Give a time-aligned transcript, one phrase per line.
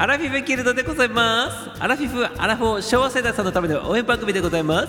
[0.00, 1.70] アラフィフギルドでございます。
[1.78, 4.88] アラフィフアラフォー昭和世代さんのための応援番組でございます。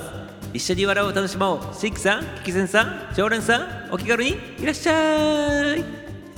[0.54, 1.76] 一緒に笑おう楽しもう。
[1.76, 5.84] シックさんキキセンさん常連さんお気軽にいらっしゃい。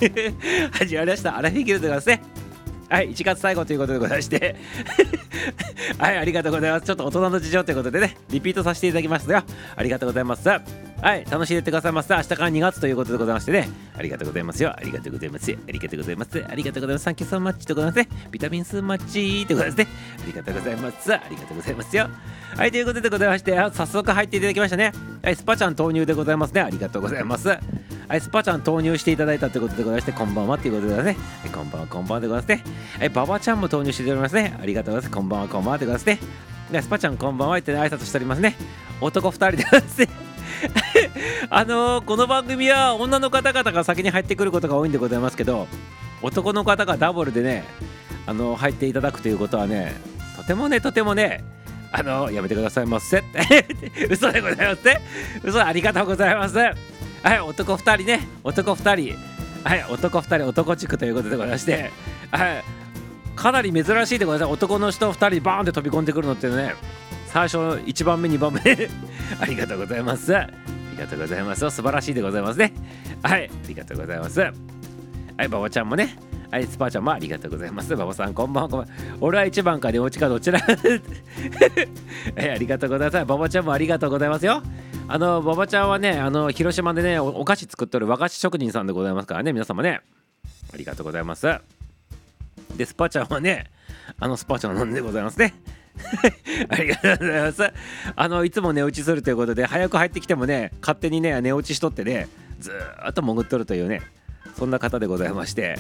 [0.73, 1.37] 始まりました。
[1.37, 2.23] アラフィフギルドでございますね。
[2.89, 4.55] はい1月最後ということでございまして。
[5.99, 6.87] はいありがとうございます。
[6.87, 9.43] ちょっと大人の事情ということでねリピートさせていただきましたよ
[9.75, 10.49] ありがとうございます。
[11.03, 19.87] はい楽しんでってくださいました明日から2月ということでございましてねありがとうございますよありがとうございますありがとうございますありがとうございます Thank you so much でございますねビタミンスマッチでございますね
[20.23, 22.09] ありがとうございますありがとうございますよ
[22.55, 31.25] はいということでございまして早速入っていただきましたねはいスパちゃん投入でございますねありがとうございますはい、スパちゃん投入していただいたということでございまして、こんばんはということでございますね。
[31.41, 32.73] はい、こんばんは、こんばんはでございますね。
[32.99, 34.55] はい、ババちゃんも投入しておりますね。
[34.61, 35.17] ありがとうございます。
[35.17, 36.05] こんばんは、こんばんはでございます
[36.75, 36.81] ね。
[36.81, 38.55] スパちゃん、こんばんはって、挨拶しておりますね。
[38.99, 40.22] 男2人でございますね。
[41.49, 45.67] あのー、この番組は女の方々が先に入ってくることが多いんでございますけど、
[46.21, 47.63] 男の方がダブルでね、
[48.25, 49.95] あのー、入っていただくということはね、
[50.37, 51.43] とてもね、とてもね、
[51.91, 53.23] あのー、やめてくださいませ。
[54.09, 55.01] 嘘でございますね。
[55.43, 56.57] 嘘ありがとうございます。
[57.23, 59.17] はい男2人ね男2人
[59.63, 61.89] はい男2人男地区ということでございまして
[62.31, 62.63] はい
[63.35, 66.75] かなり珍しいでございます男の人2人バーンって飛び込んでくるのってね
[67.33, 68.61] 最初1番目2番目。
[69.41, 70.37] ありがとうございます。
[70.37, 70.47] あ
[70.91, 71.67] りがとうございます。
[71.71, 72.71] 素晴らしいでございますね。
[73.23, 73.49] はい。
[73.49, 74.39] ありがとうございます。
[74.39, 74.49] は
[75.41, 76.15] い馬場ちゃんもね。
[76.51, 77.91] はい、スパーちゃんもありがとうございます。
[77.95, 78.69] 馬場さん、こんばんは。
[78.69, 79.17] こんばんは。
[79.19, 80.59] 俺は1番か寝落ちかどちら？
[82.37, 83.23] はい、ありがとうございます。
[83.23, 84.61] 馬場ちゃんもありがとうございますよ。
[85.07, 90.01] あの馬場ちゃんはねあの広島でねお菓子作ってる和菓子職人さんでございますからね皆様ね。
[90.71, 91.47] ありがとうございます。
[92.77, 93.71] でスパちゃんはね
[94.19, 95.55] あのスパちゃんなんでございますね。
[96.69, 97.73] ありがとうございます
[98.15, 102.27] あのいつも寝落ちするということで早く入ってきてもね勝手にね寝落ちしとってね
[102.59, 102.71] ず
[103.07, 104.01] っと潜っとるというね
[104.57, 105.77] そんな方でございまして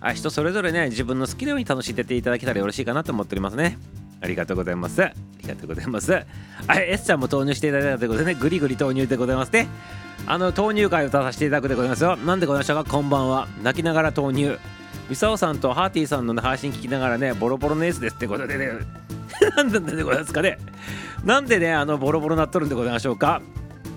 [0.00, 3.78] あ人それぞれね自分の好きなように楽しんでていただけたらよろしいかなと思っておりますね
[4.20, 5.02] ありがとうございます。
[5.04, 6.12] ありがとうございます。
[6.12, 6.24] は
[6.80, 9.68] い、S ちゃんも投入していただいたということでね、ぐりぐり投入でございますね。
[10.26, 12.16] あの、投入会を出させていただくでございますよ。
[12.16, 12.84] なんでございましたか？
[12.84, 13.46] こんばんは。
[13.62, 14.58] 泣きながら投入。
[15.10, 18.70] ミサオさんとハーティーさんの、配信聞きながらね、ボロボロの S ですってことでね、
[19.56, 20.58] なんでございますかね。
[21.24, 23.42] なんでね、あの、ボロボロなっとるんでございましょうか。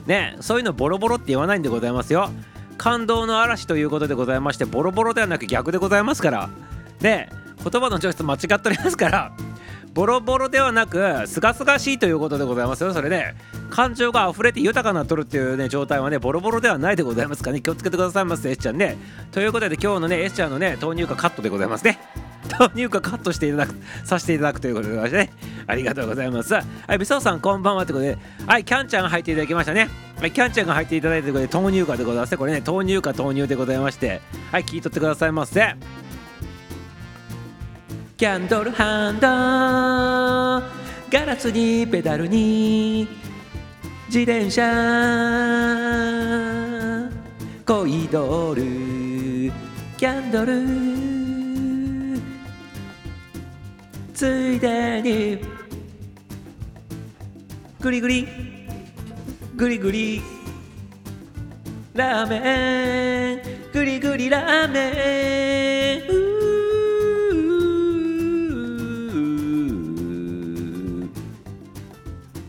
[0.06, 2.30] ね、そういうのボロボロって言わないんでございますよ。
[2.78, 6.50] 感動の嵐ということでございまして、ボロボロではなく逆でございますから。
[7.02, 7.30] ね、
[7.64, 9.32] 言葉の調子間違っておりますから。
[9.94, 13.36] ボロボロではなくすがすがしいということでございますよそれね
[13.70, 18.98] 感情が溢れて豊かなとるっていうね状態はねボロボロではないでございますかね気をつけてくださいませ S ちゃんね
[19.32, 22.00] ということで今日のね S ちゃんのね豆乳化カットでございますね
[22.58, 25.34] 豆乳化カットしていただくさせていただくということでございましてね。
[25.68, 26.54] ありがとうございます。
[26.54, 28.18] はいみそさんこんばんはということで。
[28.48, 29.90] はいキャンちゃんが入っていただきましたね。
[30.20, 34.22] はいキャンちゃんが入っていただいてということで豆乳化でございますこれね豆乳化豆乳でございまして。
[34.52, 35.76] はい聞いとってくださいませ。
[38.18, 39.28] キャンドルハンド
[41.10, 43.08] ガラスにペダルに
[44.08, 44.62] 自転車
[47.66, 48.56] コイドー
[49.48, 49.54] ル
[49.98, 51.19] キャンドル。
[54.20, 55.40] ついでに
[57.80, 58.28] グリグリ
[59.56, 60.22] グリグリ
[61.94, 63.42] ラーメン
[63.72, 66.02] グリグリラーメン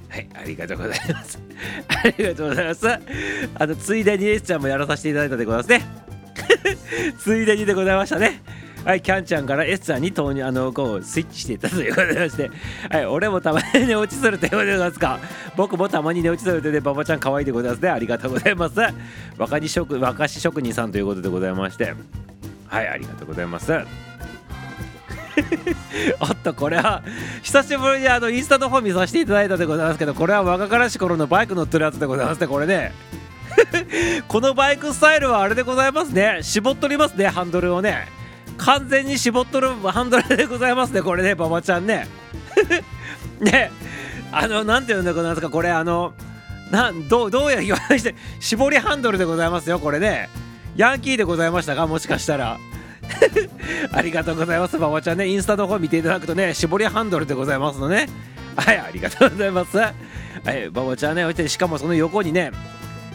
[0.09, 1.39] はいありがとうございます。
[1.87, 2.89] ありがとうございます。
[2.89, 2.99] あ
[3.65, 5.83] の、ついでに S ちゃんもやらさせていただいたでございますね。
[7.23, 8.43] ついでにでございましたね。
[8.85, 12.51] はい、キャンちゃんから S ちゃんに投入、あの、こう、スイッチしていたということでまして、
[12.89, 15.21] はい、俺もたまに寝落ちするということでございますか。
[15.57, 17.91] 僕もたまに寝落ちするというで、ババちゃん可愛いでございますね。
[17.91, 18.81] ありがとうございます。
[19.37, 21.95] 若に職和菓子職人さんということでございまして、
[22.69, 23.73] はい、ありがとうございます。
[26.21, 27.03] おっとこれは
[27.43, 32.93] 久しぶりにあのインスタの方見させていただいたでございますけどこれは若からし頃のバイク乗ってるやつでございますねこれね
[34.29, 38.20] このバイクスタイルはあれでございますね絞っとりますねハンドルをね
[38.61, 42.07] 完全に絞っとるハンドルでございますねこれね馬場ちゃんね
[43.41, 43.71] ね
[44.33, 46.13] あのなんていうんだございますかこれあの
[46.71, 50.29] なんどうどうや言わないして絞りハンドルでございますよこれね
[50.77, 52.59] ヤンキーでございましたかもしかしたら
[53.93, 54.77] ありがとうございます。
[54.77, 58.09] 馬場ちゃんね、インスタの方見ていただくとね、絞りハンドルでございますのね。
[58.57, 59.77] はい、ありがとうございます。
[59.77, 59.93] は
[60.47, 62.53] い、馬場ちゃんね、しかもその横にね、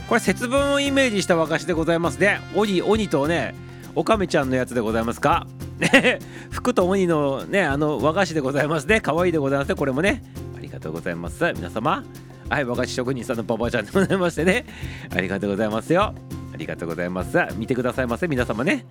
[0.07, 2.41] これ節分をイメージした和菓子でございますね。
[2.55, 3.55] 鬼、鬼とね、
[3.95, 5.47] おかみちゃんのやつでございますか？
[5.79, 6.19] ね、
[6.51, 8.99] 服と鬼のね、あの和菓子でございますね。
[9.01, 9.75] 可愛いでございますね。
[9.75, 10.21] これもね、
[10.57, 11.53] ありがとうございます。
[11.55, 12.03] 皆様。
[12.49, 14.65] はい、和菓子職人さんの馬場ちゃんでございましてね。
[15.15, 16.13] ありがとうございますよ。
[16.53, 17.37] ありがとうございます。
[17.57, 18.85] 見てくださいませ、皆様ね。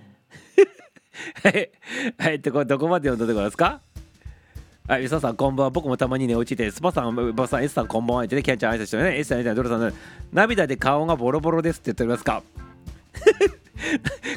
[1.43, 1.71] はい
[2.19, 3.81] はいってこれどこまで読んだところですか？
[4.89, 5.71] はい、みささん、こんばんは。
[5.71, 8.25] 僕もたまにね、落ちて、スパさん、バさん、S さん、こんばんは。
[8.25, 9.95] ってね、キャンちゃん挨拶してね、S さん、みたいな、ドルさん、
[10.33, 12.43] 涙で顔がボロボロですって言っておりますか？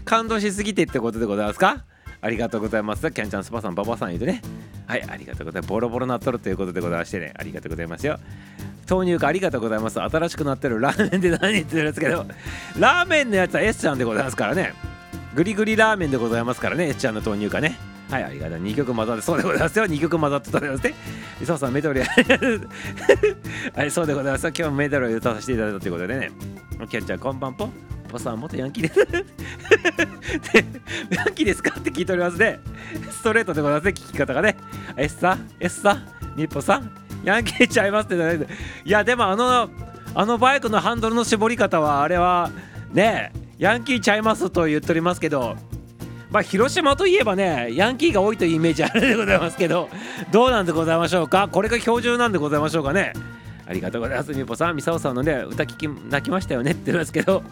[0.05, 1.85] 感動しすぎてってことでございますか？
[2.19, 3.11] ありがとうございます。
[3.11, 4.41] キャンちゃん、スパさん、ババさん言うてね。
[4.87, 5.69] はい、ありがとうございます。
[5.69, 8.19] ボロボロなっとるということでございましてね、ありがとうございますよ。
[8.89, 9.99] 豆乳かありがとうございます。
[10.01, 12.25] 新しくなってるラーメンで何言ってるんですけど、
[12.79, 14.73] ラーメンのやつは S ちゃんでございますからね。
[15.35, 17.77] グリグリラーメンでございますからね、S ちゃんの豆乳かね。
[18.09, 18.59] はい、ありがとう。
[18.59, 19.85] 2曲混ざって、そうでございますよ。
[19.85, 21.45] 2曲混ざってたでございますね。
[21.45, 22.67] そうさん、メドレー。
[23.75, 24.47] はい、そうでございます。
[24.47, 26.31] 今日もメドレー歌させていただいたということでね。
[26.89, 27.69] キャッチャー、こんばんぽ。
[28.07, 28.99] ポさん、元ヤンキーです。
[31.11, 32.59] ヤンキーですかって聞いておりますね。
[33.11, 34.55] ストレートでございますね、聞き方がね。
[34.95, 35.99] エッサ、エッサ、
[36.35, 36.89] ニッポさん、
[37.23, 38.47] ヤンキーちゃいますってね。
[38.85, 39.69] いや、でもあの、
[40.15, 42.49] あのバイクのハンドルの絞り方は、あれは、
[42.93, 45.57] ね、ヤンキーちゃいますと言っておりますけど、
[46.31, 49.89] まあ、広島といえばねヤンキーが多いというイメージあるでございますけど
[50.31, 51.47] どうなんでございましょうか？
[51.49, 53.13] これが標準なんでございましょうかね？
[53.65, 54.75] ありがとうございますみぽさん。
[54.75, 57.43] みさおさんのね歌聞き泣きましたよねって言いますけど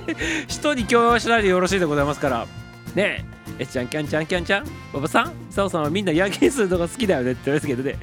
[0.48, 2.46] 人に強要しないでよろしいでございますから。
[2.94, 3.24] ね
[3.58, 4.64] ええちゃんキャンちゃんキャンちゃん。
[4.92, 7.96] ババさんみさおさんはみんなヤンキーするのが好きだよねって言いますけどね。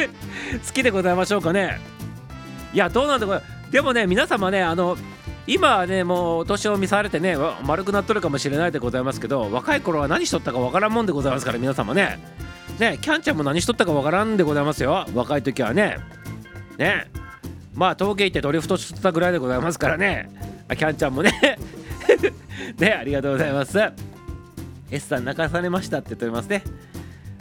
[0.66, 1.78] 好きでございましょうかね？
[2.72, 3.72] いやどうなんでございます？
[3.72, 4.96] でもね皆様ねあの
[5.48, 12.18] 今はねもうお年を見されてね丸くなっとるかもしれないでございますけど若い頃は何しとったかわからんもんでございますから皆様ね。
[12.78, 15.06] ねキャンちゃんも何しとったかわからんでございますよ。
[15.14, 15.96] 若い時はね。
[16.76, 17.10] ね。
[17.74, 20.28] まあ陶芸行ってドリフトしとったぐらいでございますからね。
[20.68, 21.32] キャンちゃんもね。
[22.78, 23.78] ねありがとうございます。
[24.90, 26.62] S さん泣かされましたって言っておりますね。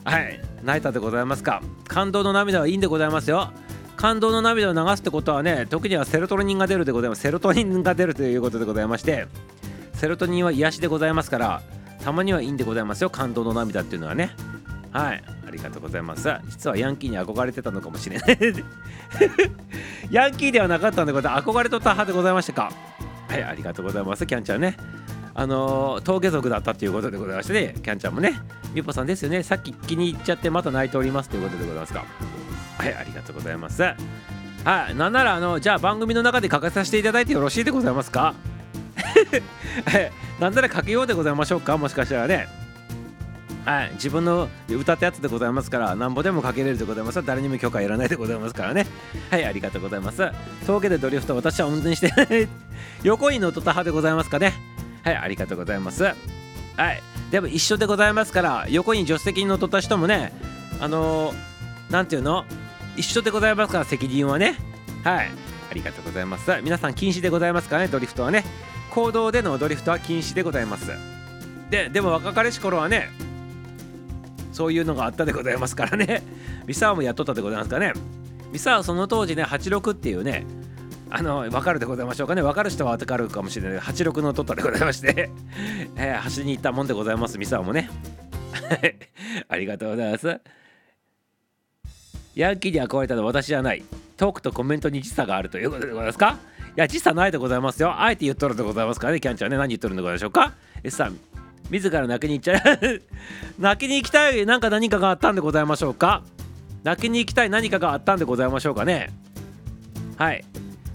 [0.05, 0.39] はい。
[0.63, 1.61] 泣いたでございますか。
[1.87, 3.51] 感動の涙はいいんでございますよ。
[3.97, 7.21] 感動の涙を流すってことはね時にはセロトニンが出るでございます。
[7.23, 9.27] セロトニンが出るということでございまして
[9.93, 11.61] セロトニンは癒しでございますから
[12.03, 13.09] たまにはいいんでございますよ。
[13.09, 14.31] 感動の涙っていうのはね。
[14.91, 15.23] はい。
[15.47, 16.29] ありがとうございます。
[16.47, 18.37] 実はヤンキーに憧れてたのかもしれない。
[20.11, 21.47] ヤンキーではなかったんでございます。
[21.47, 22.71] 憧れとった派でございましたか。
[23.27, 24.25] はいありがとうございます。
[24.25, 24.77] キャンちゃんね。
[25.33, 27.75] あのー、峠族だったということでございましてね。
[27.81, 28.39] キャンちゃんもね。
[28.73, 29.43] みぽさんですよね。
[29.43, 32.05] さっき気に入っちゃってまた泣いておりますということでございますか
[32.77, 33.81] はいありがとうございます。
[33.83, 33.95] は
[34.91, 38.33] いなんならあのじゃあ番組の中で書かさせていただいてよろしいでございますか？
[39.85, 41.77] は いなんなら書けようでございましょうか？
[41.77, 42.47] もしかしたらね。
[43.65, 47.23] はい自分の歌ったやつでございますからなんぼでも書けれるでございます。
[47.25, 48.87] 誰にも許可いらないでございますからね。
[49.29, 50.29] はいありがとうございます。
[50.65, 52.47] 峠でドリフト私は運転して
[53.03, 54.53] 横に乗っとった派でございますかね。
[55.03, 56.03] はいありがとうございます。
[56.03, 56.11] は
[56.91, 57.01] い
[57.31, 60.31] でも一緒でございますから横に助手席に乗っとった人もね
[60.79, 62.45] あのー、ていうの？
[62.97, 64.55] 一緒でございますから責任はね。
[65.03, 65.29] はい。
[65.69, 66.51] ありがとうございます。
[66.63, 68.43] 皆さん禁止でございますからねドリフトはね。
[68.91, 70.91] 公道でのドリフトは禁止でございます。
[71.69, 73.09] ででも若かりし頃はね
[74.51, 76.23] そういうのがあったでございますからね。
[76.65, 77.93] ミサワもやっとったでございますかね。
[78.51, 80.45] ミサワその当時ね86っていうね
[81.09, 82.41] あの分かるでございましょうかね。
[82.41, 83.79] 分かる人は分かるかもしれない。
[83.79, 85.29] 86の取ったでございまして。
[85.95, 87.89] えー、走りに行ったもんでございますミサワもね。
[89.47, 90.41] ありがとうございます。
[92.37, 93.83] ヤンキーに憧れたのは私じゃない。
[94.15, 96.37] トークとコメントに時差があるということでございますか？
[96.77, 97.99] いや時差ないでございますよ。
[97.99, 99.19] あえて言っとるでございますからね。
[99.19, 99.57] キャンちゃんね。
[99.57, 100.53] 何言っとるんでございましょうか
[100.83, 101.17] ？S さん。
[101.71, 103.01] 自ら泣きに行っちゃう。
[103.59, 106.21] 泣きに行きたいなんか何かがあったんでございましょうか？
[106.83, 109.09] 泣きに行きたい何かがあったんでございましょうかね？
[110.17, 110.45] はい。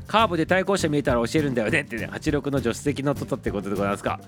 [0.06, 1.80] カーブで対向車見えたら教えるんだよね。
[1.80, 2.08] ってね。
[2.12, 4.20] 86の助手席のとったってことでございますか？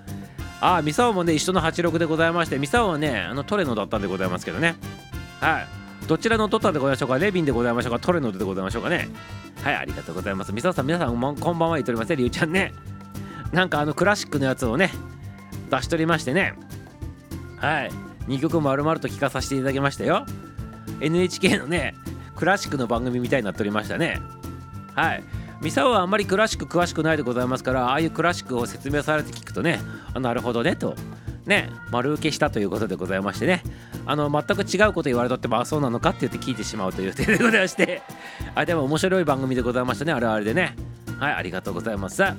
[0.59, 4.75] ああミサオもね一緒の86でございましてミサオはねあのトレノだったんでございますけどね。
[5.39, 5.84] はい。
[6.07, 7.99] どちらのトタでございましょうかレビンでございましょうか。
[7.99, 9.09] トレノでございましょうかね。
[9.63, 10.53] はいありがとうございます。
[10.53, 12.73] みささん皆さんこんばんは言っておりますねりゅうちゃんね。
[13.51, 14.91] なんかあのクラシックのやつをね
[15.69, 16.53] 出しとりましてね。
[17.57, 17.91] はい。
[18.27, 20.25] 2曲丸々と聴かさせていただきましたよ。
[21.01, 21.95] NHK のね
[22.35, 24.19] クラシックの番組みたいになっておりましたね。
[24.93, 25.23] はい。
[25.61, 29.79] ミサはあんまりクラシック詳しくないでございますからああいうクラシックを説明されて聞くとね
[30.13, 30.95] あなるほどねと。
[31.45, 33.63] ね丸受けしたということでございましてね。
[34.07, 38.01] あの全く違うこと言われとってもあそうなのかって言って聞いてしまうという点でございまして。
[38.53, 40.13] あでも面白い番組でございましたね。
[40.13, 40.75] あれあれでね。
[41.19, 42.21] はいありがとうございます。
[42.21, 42.35] は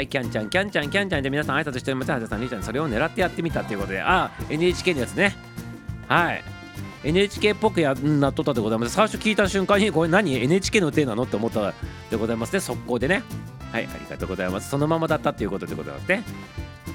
[0.00, 4.02] いキャンちゃんキャンちゃんキャンちゃんで皆さん挨拶しておりますはじさんりーちゃんそれを狙ってやってみたということで。
[4.02, 5.36] あ NHK のやつね。
[6.08, 6.44] はい。
[7.04, 11.74] NHK っぽくやなっとったでございます最初聞いた瞬間にこれ何？NHK の手なのって思った
[12.10, 12.60] でございますね。
[12.60, 13.22] 速攻でね。
[13.72, 14.70] はいありがとうございます。
[14.70, 16.22] そのままだったということでございますね。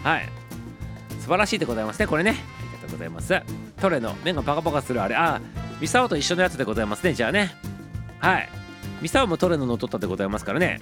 [0.03, 0.29] はい。
[1.19, 2.58] 素晴らしいでございますねこれね。
[2.91, 3.41] ございます。
[3.81, 5.15] トレの目がパカパカするあれ。
[5.15, 5.41] あ
[5.79, 7.51] ミサオと一緒のやつでございますねじゃあね。
[8.19, 8.49] はい。
[9.01, 10.79] ミサオもトレノの取ったでございますからね。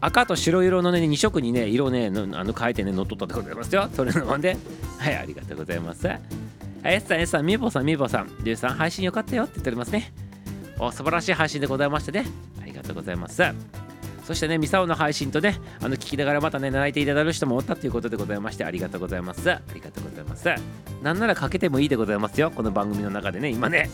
[0.00, 3.88] 赤と白色のね2色にね色ねのあの変えてね乗っ取ったでございますよ。
[3.92, 4.56] それのもんで。
[4.98, 6.06] はいありがとうございます。
[6.06, 6.20] はい
[6.84, 8.26] S さん S さんみぼさんみぼさん。
[8.44, 10.12] リュウさん配信よかったよって言っておりますね。
[10.78, 12.26] お素晴らしい配信でございましたね。
[12.60, 13.42] ありがとうございます。
[14.26, 19.48] そしてね、ミサオの配信とね、あの聞きながらまたね、泣いていただく人もおったということでございまして、ありがとうございます。
[19.48, 20.48] ありがとうございます。
[21.00, 23.88] なんならかけてもいいでございますよ、この番組の中でね、今ね。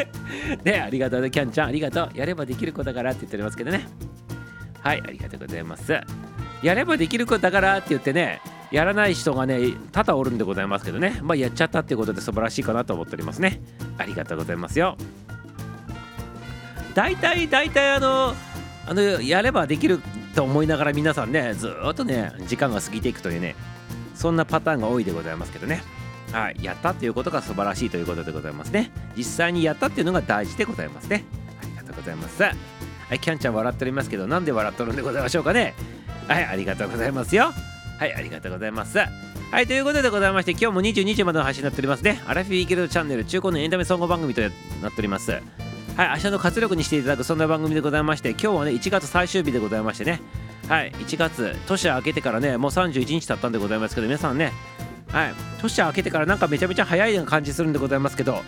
[0.64, 2.10] ね、ありがとうね、キャンちゃん、ありがとう。
[2.14, 3.86] やればできる子だからって言っておりますけどね。
[4.80, 6.00] はい、ありがとうございます。
[6.62, 9.58] やればできる子だからって言ってね、やらない人がね、
[9.92, 13.60] 多々おるんでございますけどね、まあ、やっちゃったっていうことで素晴らしいかなと思っておりますね。
[13.98, 14.96] ありがとうございますよ。
[16.94, 18.34] 大体、大体、あの、
[18.88, 20.00] あのやればできる
[20.34, 23.54] と思いながら皆さんねずっとね時間が過ぎていくというね
[24.14, 25.82] そんなパターンが多いでございますけどね。
[26.32, 28.90] はいやったっていうことが素晴らしいということでございますね。
[29.16, 31.24] 実際にやったっていうのが大事でございますね。
[31.62, 32.42] ありがとうございます。
[32.42, 32.50] は
[33.14, 35.74] いキャンちゃん笑っておりますけどなんで笑っとるんでございましょうかね。
[36.26, 37.52] はいありがとうございますよ。
[37.98, 38.98] はいありがとうございます。
[39.50, 42.20] はい、ということでございまして、今日も22時までの配信になっておりますね。
[42.26, 45.40] アラフィーギルドチャンネル中古のエンタメ総合番組となっております。
[45.98, 50.20] はい、明日の活力にしていただくそんな番組でございまして今日はね1月最終日でございましてね。
[50.68, 54.52] はい1月年明けてからねもう31日経ったんでございますけど皆さんね。
[55.08, 58.44] はい年明けてからなんかめちゃめちゃ早い感じするんでございますけど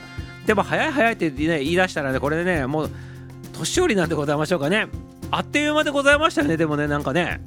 [0.46, 2.90] でも早い早いって、ね、言い出したらねこれでねもう
[3.52, 4.86] 年寄りなんでございましょうかね。
[5.32, 7.40] あっという間でございましたねでもねなんかね。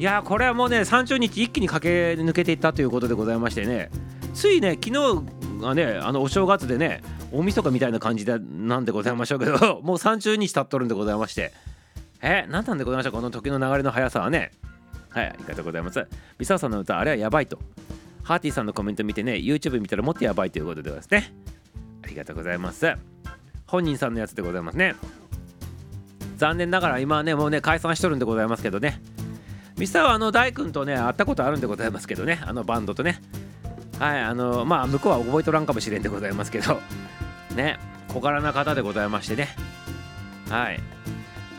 [0.00, 3.88] いやこれはもうね30日一気に駆け抜けていったということでございましてね。
[4.34, 11.52] ついね昨日がねあのお正月でね大晦日みたいな感じでなんでございましょうけど もう30日経っとるんでございまして。
[12.20, 13.12] え何なんでございましょう？
[13.12, 14.50] この時の流れの速さはね。
[15.10, 16.06] はいありがとうございます。
[16.38, 17.58] ミサさんの歌あれはやばいと。
[18.24, 21.32] ハーティーさんのコメント見てね YouTube 見たらもっとやばいということでですね。
[22.04, 22.92] ありがとうございます。
[23.66, 24.94] 本人さんのやつでございますね。
[26.36, 29.00] 残念ながら今はねもうね解散しとるんでございますけどね。
[29.76, 32.40] ミサはあの大君とね会ったことあるんでございますけどね。
[32.44, 33.20] あのバンドとね。
[33.98, 36.80] はいあのまあ向こうは覚えとらんかもしれんでございますけど。
[37.58, 39.48] ね小柄な方でございましてね。
[40.48, 40.80] はい。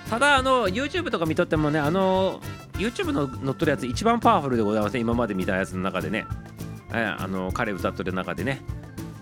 [0.10, 2.42] ただあの YouTube とか見とってもねあの
[2.74, 5.02] YouTube の載っとるやつ一番パワフルでございますね。
[5.02, 6.26] 今まで見たやつの中でね、
[6.90, 8.62] はい、あの彼歌っとる中でね。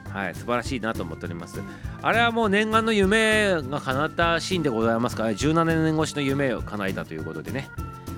[0.10, 1.62] はい素晴らしいなと思っております。
[2.02, 7.70] あれはもう念願の夢が叶ったシーンでございますから、17年越しの夢を叶えたということでね。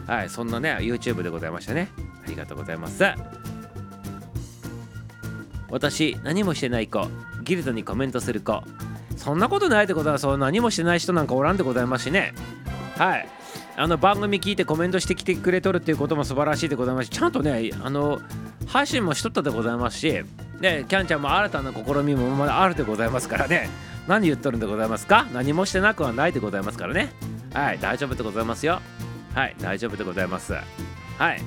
[0.06, 1.90] はいそんなね YouTube でございましたね。
[2.24, 3.04] ありがとうございます。
[5.70, 7.08] 私何もしてない子。
[7.50, 8.62] ギルドにコメントする子。
[9.18, 12.34] そんなことないってことはそう何もしてない人なんかおらんでございますしね。
[12.96, 13.28] はい。
[13.76, 18.20] あの番組聞いてコメントしてきてくれとるっていうことも素晴らしいでございますしちゃんとねあの
[18.68, 20.22] 配信もしとったでございますし
[20.60, 23.70] ねキャンちゃんも新たな試みもまだあるでございますからね。
[24.08, 25.26] 何言っとるんでございますか？
[25.34, 27.10] 何もしてなくはないでございますからね。
[27.54, 28.80] はい大丈夫でございますよ。
[29.34, 30.54] はい大丈夫でございます。
[30.54, 30.62] は
[31.34, 31.42] い。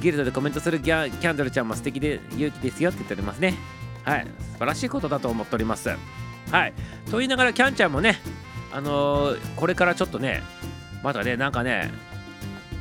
[0.00, 3.54] ギルドでコメントするギャキャンドルちゃんも素敵で勇気ですよって言っておりますね。
[4.06, 5.90] はい、素晴らしいことだと思っております。
[6.50, 6.72] はい、
[7.10, 8.20] と言いながらキャンちゃんもね、
[8.72, 10.42] あのー、これからちょっとね、
[11.02, 11.90] まだね、なんかね、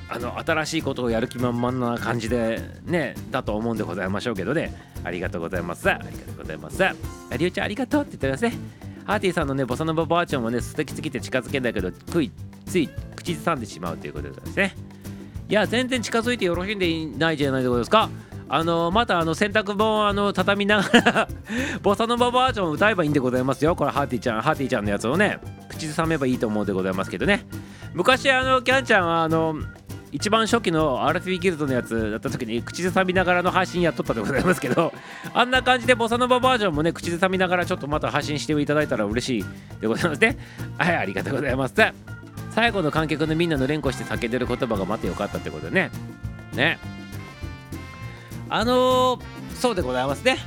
[0.07, 4.71] あの新しいことをやる気満々な感じでね、だと思うんでございましょうけどね、
[5.03, 5.89] ありがとうございます。
[5.89, 6.83] ありがとうございます。
[7.37, 8.57] りゅうちゃんありがとうって言ってますね。
[9.05, 12.31] ハーティーさんのね、ボサノババーチョンもね、素敵すぎて近づけんだけど、つい、
[12.67, 14.75] つい口ずさんでしまうということですね。
[15.47, 18.09] いや全然近づいてよろしいんでいないじゃないですか
[18.47, 21.27] あのまたあの洗濯本あの畳みながら
[21.81, 23.75] ボサノババージョン歌えばいいんでございますよ。
[23.75, 27.45] これハーティーちゃんハーティーちゃんのやつをね口ずさめばいいと思うでございますけどね。
[27.93, 29.55] 昔あのキャンちゃんはあの
[30.11, 34.93] 一番初期の RFB ギルドのやつだった時に口ずさみながらの配信やっとったでございますけど
[35.33, 39.45] あんな感じでボサノババージョンもね口ずさみながらちょっとまた配信していただいたら嬉しい
[39.81, 40.37] でございますね。
[40.77, 41.73] はいありがとうございます。
[42.51, 45.91] 最後の観客のみんなの連呼して叫んでる言葉が待ってよかったってことでね。
[46.53, 46.79] ね。
[48.49, 49.21] あのー、
[49.55, 50.37] そうでございますね。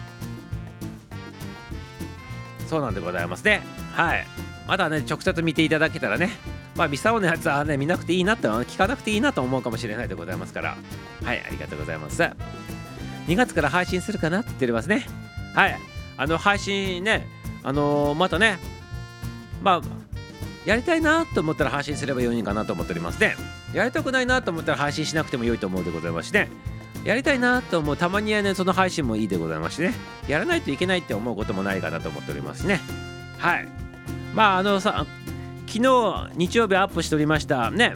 [2.66, 3.62] そうなんでございますね。
[3.92, 4.26] はい。
[4.66, 6.30] まだね直接見ていただけたらね。
[6.76, 10.76] まあミサオのやつはね見なくていいなって聞かなくていいなと思うかもしれないでございますから。
[11.24, 12.22] はいありがとうございます。
[12.22, 15.06] 2月から配信するかなって言ってますね。
[15.54, 15.78] はい。
[16.16, 17.26] あの配信ね
[17.62, 18.58] あのー、またね
[19.62, 19.82] まあ
[20.66, 23.36] やりたいなと思ったら配信すればよいかなと思っておりますね。
[23.72, 26.48] やりたくないなと思ったら配信しなくても良いと思うでございましね。
[27.04, 29.94] やりたいなと思うたまにはねその配信もいいでございますしね。
[30.26, 32.80] やらないといけないって思うこともないかなと思っておりますね。
[33.38, 33.68] はい。
[34.34, 35.06] まああのさ
[35.66, 37.94] 昨日日曜日アップしておりましたね。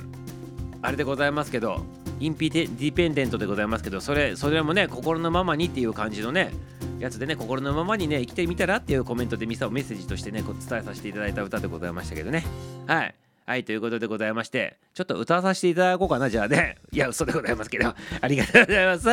[0.83, 1.85] あれでございますけど
[2.21, 6.53] インピディペンデントでございますけどそれそれもね心のままにっていう感じのね
[6.99, 12.45] やつでね心のままにね生きてみたらっていうコメントでミサをメッセージとしてねこう伝えさせていただいた歌でございましたけどね。
[12.87, 13.15] はい。
[13.45, 16.77] はいということでございましてちょっと歌わさせていただこうかなじゃあね。
[16.93, 17.89] いや嘘でございますけど
[18.21, 19.05] ありがとうございます。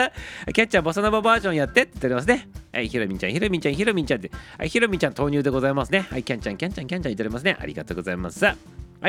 [0.53, 2.47] キャッチャーボサノババージョンやってって言っておりますね。
[2.71, 4.31] はいひろみんちゃんひろみんちゃんひろみんちゃんって。
[4.57, 6.05] はいひろみんちゃん投入でございますね。
[6.09, 7.57] はいキャンちゃんキャンちゃんキャンちゃん言っておりますね。
[7.59, 8.45] ありがとうございます。
[8.45, 8.55] は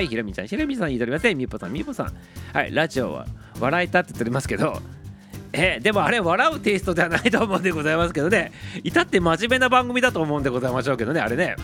[0.01, 1.35] いひろみんちゃんひろみんさん言っておりますね。
[1.35, 2.17] みぽさんみぽさん。
[2.53, 3.27] はいラジオは
[3.59, 4.81] 笑えたって言っておりますけど。
[5.53, 8.53] えでもあれ笑うテイストではないと思うんでございますけどね。
[8.85, 11.57] 至って真面目な番組だと思うんでございましょうけどねあれね。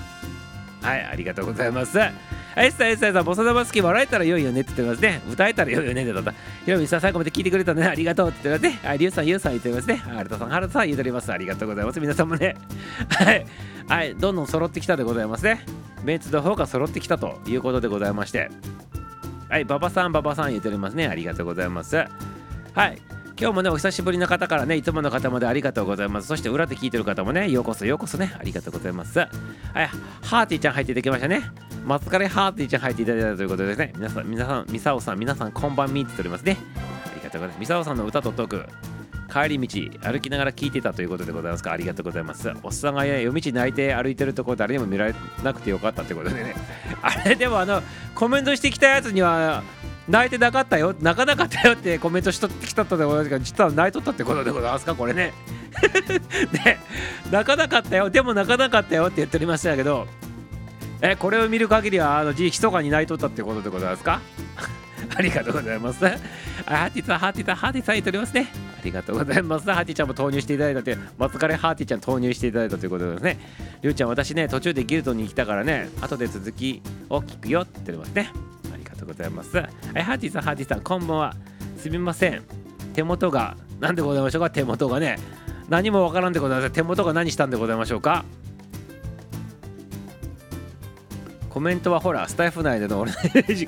[0.83, 1.99] はいありがとうございます。
[2.57, 5.21] はいさあエスさんボサノバ好き笑えたら良いよねって言ってますね。
[5.31, 6.33] 歌えたら良いよねって言った
[6.65, 7.85] ひろみさん最後まで聞いてくれたね。
[7.85, 8.89] ありがとうって言ってますね。
[8.89, 9.97] はいりゅうさんゆうさん言ってますね。
[9.97, 11.31] はるたさんはるたさん言っております。
[11.31, 12.01] ありがとうございます。
[12.01, 12.57] 皆さんもね。
[13.11, 13.47] はい。
[13.89, 14.17] はい。
[14.17, 15.67] どんどん揃ってきたでございますね。
[16.03, 18.51] メンツの方が揃ってきたということでございまして。
[19.51, 21.09] はい馬場さん馬場さん言っておりますね。
[21.09, 21.97] ありがとうございます。
[21.97, 23.03] はい。
[23.39, 26.27] 今日もね、お久しぶりの方からね、いつもの方までありがとうございます。
[26.27, 29.19] そして裏で聞いてる方もね、ようこそようこそね、ありがとうございます。
[29.19, 29.29] はい、
[30.23, 31.43] ハーティーちゃん入っていただきましたね。
[31.85, 36.57] 松枯ハーティーちゃん入っていただいたということですね、皆さん、皆さん、ミサオさん、皆さん、こんばんみって言っておりますね。
[37.05, 37.61] ありがとうございます。
[37.61, 38.67] ミサオさんの歌とトーク、
[39.27, 46.55] 帰り道歩きながら聞いてたということでございますかありがとうございますおっさんが夜道泣いて歩いてるところ誰にも見られなくてよかったってことでね
[47.03, 47.83] あれでもあの
[48.15, 49.63] コメントしてきたやつには
[50.09, 55.33] 泣いてなかったよ泣かなかったよってコメントしとってきたったでございますが実は泣いとったってことでございますかこれね
[56.53, 56.79] で
[57.31, 60.07] 泣かなかったよでも泣かなかったよって言っておりましたけど
[61.03, 64.21] えこれを見る限りはあのひそかに泣いとったってことでございますか？
[65.17, 66.05] ありがとうございます。
[66.05, 66.11] あ、
[66.67, 68.51] ハーティさん、ハーティさん、ハーティさん言っておりますね。
[68.53, 69.71] ありがとうございます。
[69.71, 73.39] ハーティちゃんも投入していただいたって、松枯ハーティちゃん投入していただいたということですね。
[73.83, 78.31] りゅうちゃん、私ね、途中でギルドに来たからね、後で続きを聞くよって言ってますね。
[79.07, 79.57] ございます。
[79.57, 79.63] は
[79.95, 81.35] い、ハーティさん、ハーティさん、こんばんは。
[81.79, 82.43] すみません。
[82.95, 84.51] 手元が、何でございましょうか？
[84.51, 85.19] 手元がね。
[85.69, 86.71] 何もわからんでございます。
[86.73, 88.25] 手元が何したんでございましょうか？
[91.51, 93.13] コメントはほら、スタイフ内での俺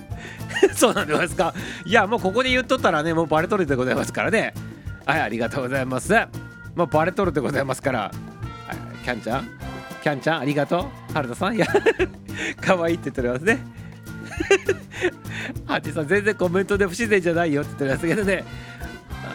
[0.74, 1.54] そうなんですか？
[1.86, 4.52] いや、もうここで言っとったらね、もうバレとるでございますからね。
[5.06, 6.12] はい、ありがとうございます。
[6.74, 8.10] もうバレとるでございますから。
[9.04, 9.48] キャンちゃん？
[10.02, 11.12] キャンちゃん、ありがとう？
[11.14, 11.66] 原田さん、いや、
[12.60, 13.58] 可愛いって言っておりますね。
[15.66, 18.44] ハティさん全然コメントで不自然じゃないよって言ってますけどね。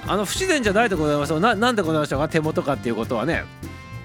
[0.08, 2.28] あの不自然じゃないでございましょうななんでございましょうか？
[2.30, 3.46] 手元かっていうことはね。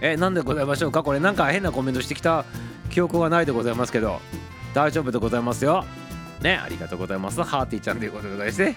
[0.01, 1.03] えなんでございましょうか？
[1.03, 2.45] これなんか変なコメントしてきた
[2.91, 4.21] 記憶がないでございますけど。
[4.75, 5.85] 大丈夫でございますよ。
[6.43, 7.43] ねありがとうございます。
[7.43, 8.75] ハーティーちゃんということでございまして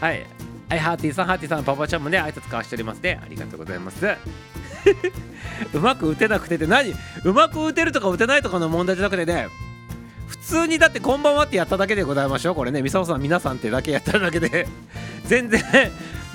[0.00, 0.26] はい。
[0.68, 1.26] はいハーティーさん。
[1.26, 3.18] ハーティーさんパパちゃんもね挨拶交わしておりますね。
[3.20, 4.06] ありがとうございます。
[5.74, 6.94] うまく打てなくてって何？
[7.24, 9.48] うまく打てるとか打てないとかの問題じゃなくてね。
[10.30, 12.54] 普通にだってこんばんはってやっただけでございましょう。
[12.54, 14.68] これねみさおさん皆さんってだけやっただけで。
[15.26, 15.60] 全然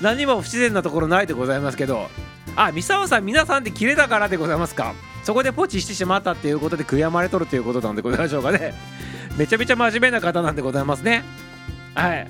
[0.02, 2.08] 何も不自然なところないでございますけど。
[2.56, 4.92] あみさおさん皆さんってキレだからでございますか。
[5.24, 8.74] そこでポチしてしまったっていうことで悔やまれとるということなんでございましょうかね。
[9.38, 11.24] めちゃめちゃ真面目な方なんでございますね。
[11.94, 12.28] はい。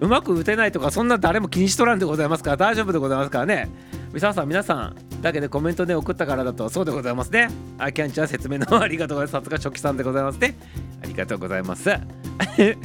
[0.00, 3.70] うまく打てないとかそんな誰も気にしとらんでございますから大丈夫でございますからね。
[4.16, 7.50] みささん皆さんだけでコメントで送ったからだとそうでございますね。
[7.76, 9.44] あキャンちゃん説明のありがとうございます。
[9.44, 10.56] さすが初期さんでございますね
[11.02, 11.90] ありがとうございます。
[11.92, 12.76] ハー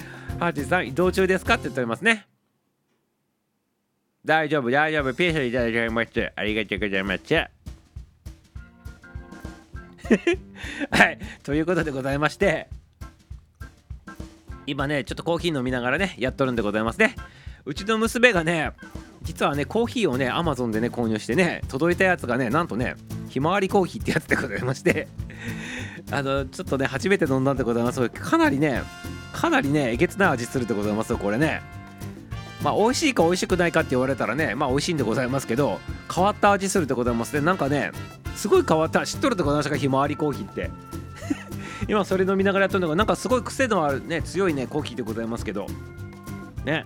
[0.52, 2.28] ティさん移動中ですかって言っておりますね。
[4.26, 5.14] 大丈夫大丈夫。
[5.14, 6.34] ピースいただきました。
[6.36, 7.34] ありがとうございます
[10.92, 11.20] はい。
[11.44, 12.68] ということでございまして。
[14.68, 17.16] 今ねちょっとコーヒー飲みながらねやっとるんでございますね。
[17.64, 18.74] うちの娘がね
[19.24, 22.96] 実はねコーヒーをねアマゾンでね購入してね届いたやつがねなんとね
[23.30, 25.08] ひまわりコーヒーってやつでございまして
[26.12, 28.10] あのちょっとね初めて飲んだんでございます。
[28.10, 28.82] かなりね
[29.34, 31.62] かなりねえげつない味するでございますよこれね。
[32.64, 35.80] まあ美味しいか美味しくないかって言われたらねまあ美味しいんでございますけど
[36.14, 37.34] 変わった味するでございます。
[37.34, 37.92] ねなんかね
[38.36, 39.78] すごい変わった知っとるでございましたか？
[39.78, 40.70] ひまわりコーヒーって。
[41.88, 45.68] 今それ飲みながらやってるのがなんかすごい癖のあるね強いねコーヒーでございますけど。
[46.66, 46.84] ね。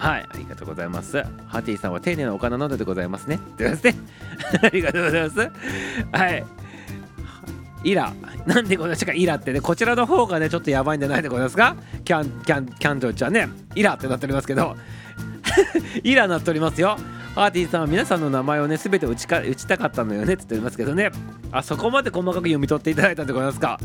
[0.00, 1.22] はいありがとうございます。
[1.46, 3.38] ハティさんは丁寧なお金などでございますね。
[3.58, 3.94] ということで
[4.66, 5.38] ありがとうございます。
[6.10, 6.44] はい。
[7.84, 8.12] イラ。
[8.46, 9.12] なんでございますか？
[9.12, 11.76] イラってねこちらの方がねちょっとやばいんじゃないでございますか？
[12.04, 13.48] キャンキャンキャンドルちゃんね。
[13.74, 14.74] イラってなっておりますけど。
[16.02, 16.96] イラなっておりますよ。
[17.34, 21.10] ハーティーさんは皆さんの名前をね全て打ちか打ちたかったのよねって言っておりますけどね。
[21.52, 23.78] あそこまで細かく読み取っていただいたんでございますか？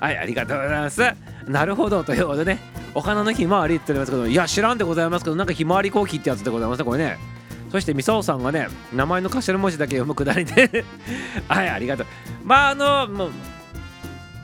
[0.00, 1.02] はいありがとうございます。
[1.46, 2.60] なるほどということでね
[2.94, 5.24] お花のひまわりって言っておりますけどいや知らんでございます。
[5.24, 7.18] けどなんかひまわりコーヒーってやつでございますねこれね。
[7.70, 10.84] そしてみそさんがね名前の頭文字だけ読むくだりで
[11.48, 12.06] はいありがとう。
[12.44, 13.30] まああのもう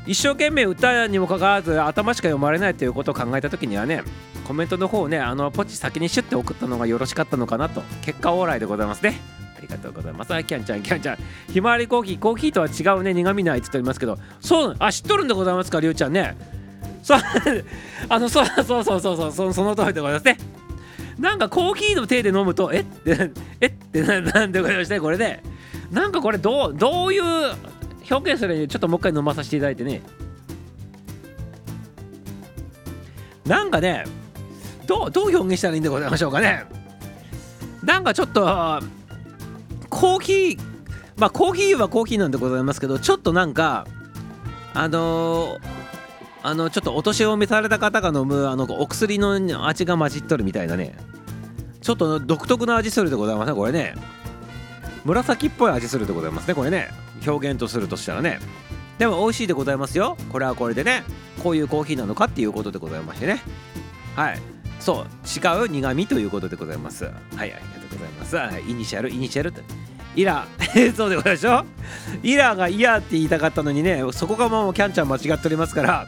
[0.06, 4.02] 一生懸命歌にもかかわらず頭しか読まれないということを考えた時にはね
[4.46, 9.18] コメントの方をねあのポチ先にシュッて送ったのがよろしかったのかなと結果オーライでございますね。
[9.64, 10.28] りがとうございます。
[10.28, 11.18] キャンちゃんキャンちゃん。
[11.52, 14.18] ひまわりコーヒーコーヒーとは違うね苦味ないって言っておりますけど。
[14.40, 16.36] そうあ知っとるんでございますかりゅうちゃんね。
[17.02, 17.20] そう
[18.08, 20.38] あのそうそうそうそうそうそその通りでございますね。
[21.18, 25.42] なんかコーヒーの手で飲むとえってえってななんでございましてこれで。
[25.90, 27.22] なんかこれどうどういう
[28.10, 30.02] 表現するにちょっともう一回飲まさせていただいてね。
[33.46, 34.04] なんかね
[34.86, 36.64] どうどう表現したらいいんでございましょうかね。
[37.82, 38.80] なんかちょっと
[39.94, 40.58] コーヒー
[41.16, 43.86] まあコーヒーはコーヒーなんでございますけどちょっとなんか
[44.74, 45.60] あのー、
[46.42, 50.96] あのちょっとお年を召された方が飲むあのお薬の味が混じっとるみたいなね。
[51.80, 53.94] ちょっと独特な味するでございますねこれね。
[55.04, 56.88] 紫っぽい味するでございますねこれね。
[57.24, 58.40] 表現とするとしたらね。
[58.98, 60.16] でも美味しいでございますよ。
[60.32, 61.04] これはこれでね。
[61.42, 63.40] こういうコーヒーなのかっていうことでございましてね。
[64.16, 64.38] はい。
[64.80, 65.04] そう。
[65.24, 67.04] 違う苦味ということでございます。
[67.04, 69.52] はいありがとうございます、はい、イニシャルイニシャル
[70.16, 70.46] イラ
[70.96, 71.64] そうでございましょ？
[72.22, 76.06] イラが嫌って言いたかったのにねそこがもうキャンちゃん間違っておりますから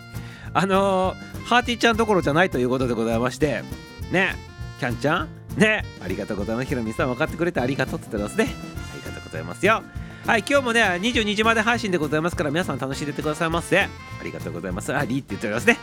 [0.54, 3.62] あのー、ハーティーちゃんどころじゃないということでございまして
[4.10, 4.36] ね
[4.80, 5.28] キャンちゃん？
[5.56, 6.68] ねありがとうございます。
[6.68, 8.54] ひろみさん分かってくれてありがとうって言ってますね。
[8.92, 9.82] ありがとうございますよ。
[10.26, 13.80] はい今日もね22時まで配信でございますから皆さん楽しんでてくださいませ。
[13.80, 13.88] あ
[14.24, 14.94] りがとうございます。
[14.94, 15.78] あリーって言っておりますね。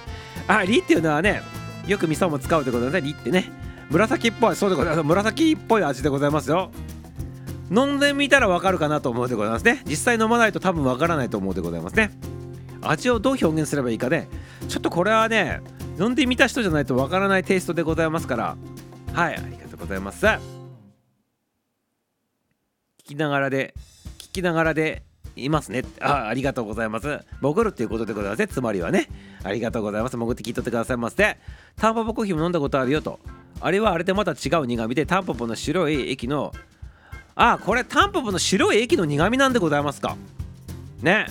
[0.48, 1.42] あリーっていうのはね
[1.88, 3.52] よく味噌も使うということでねリーってね。
[3.90, 5.08] 紫っぽいそうでございます。
[5.08, 6.72] 紫っぽい味でございますよ。
[7.72, 9.82] 飲んでみたらわかるかなと思うでございますね。
[9.86, 12.12] 実際飲まないと多分わからないと思うでございますね。
[12.82, 14.28] 味をどう表現すればいいかね
[14.68, 15.62] ちょっとこれはね
[15.98, 18.58] 飲んでみた人じゃないとわからないテイストでございますから。
[19.14, 20.26] はいありがとうございます。
[20.26, 20.40] 聞
[23.04, 23.74] きながらで
[24.18, 25.04] 聞きながらで
[25.36, 25.84] いますね。
[26.02, 27.20] あありがとうございます。
[27.42, 28.48] 潜るっていうことでございますね。
[28.48, 29.08] つまりはね。
[29.44, 30.18] ありがとうございます。
[30.18, 31.38] 潜って聞いとってくださいませ
[31.76, 33.20] タンポポコーヒーも飲んだことあるよと。
[33.60, 36.54] あれはあれでまた違う苦味でタンポポの白い液の
[37.36, 40.16] あこれタンポポの白い液の苦味なんでございますか。
[41.02, 41.28] ね。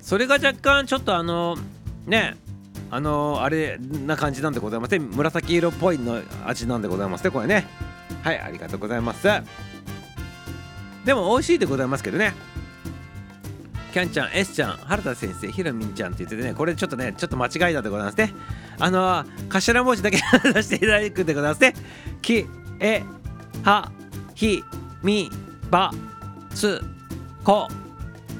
[0.00, 1.56] それが若干ちょっとあの
[2.06, 2.36] ね。
[2.90, 7.66] あのあれな感じなんでございますね紫色っぽいの味なんでございますねこれね。
[8.22, 9.26] はいありがとうございます。
[11.04, 12.34] でも美味しいでございますけどね。
[13.92, 16.54] キャンちゃん S ちゃん原田先生ひろみんちゃんって言っててね。
[16.54, 18.32] これちょっとねちょっと間違いだでございますね。
[18.78, 20.18] あの頭文字だけ
[20.52, 21.74] 出していただくでございますね。
[22.22, 22.46] き
[22.78, 23.02] え
[23.64, 23.90] は
[24.34, 24.62] ひ。
[25.04, 25.30] み
[25.70, 25.92] ば
[26.54, 26.82] つ
[27.44, 27.68] こ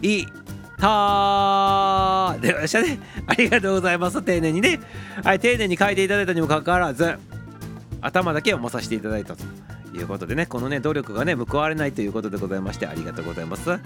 [0.00, 0.24] い
[0.78, 2.98] たでましたね。
[3.26, 4.22] ありがとうございます。
[4.22, 4.80] 丁寧にね。
[5.22, 7.18] はい丁寧に書いていただいたにもかかわらず
[8.00, 9.44] 頭だけを持させていただいたと
[9.94, 10.46] いうことでね。
[10.46, 13.78] このね努力がね報われないということでございましてありがとうございます。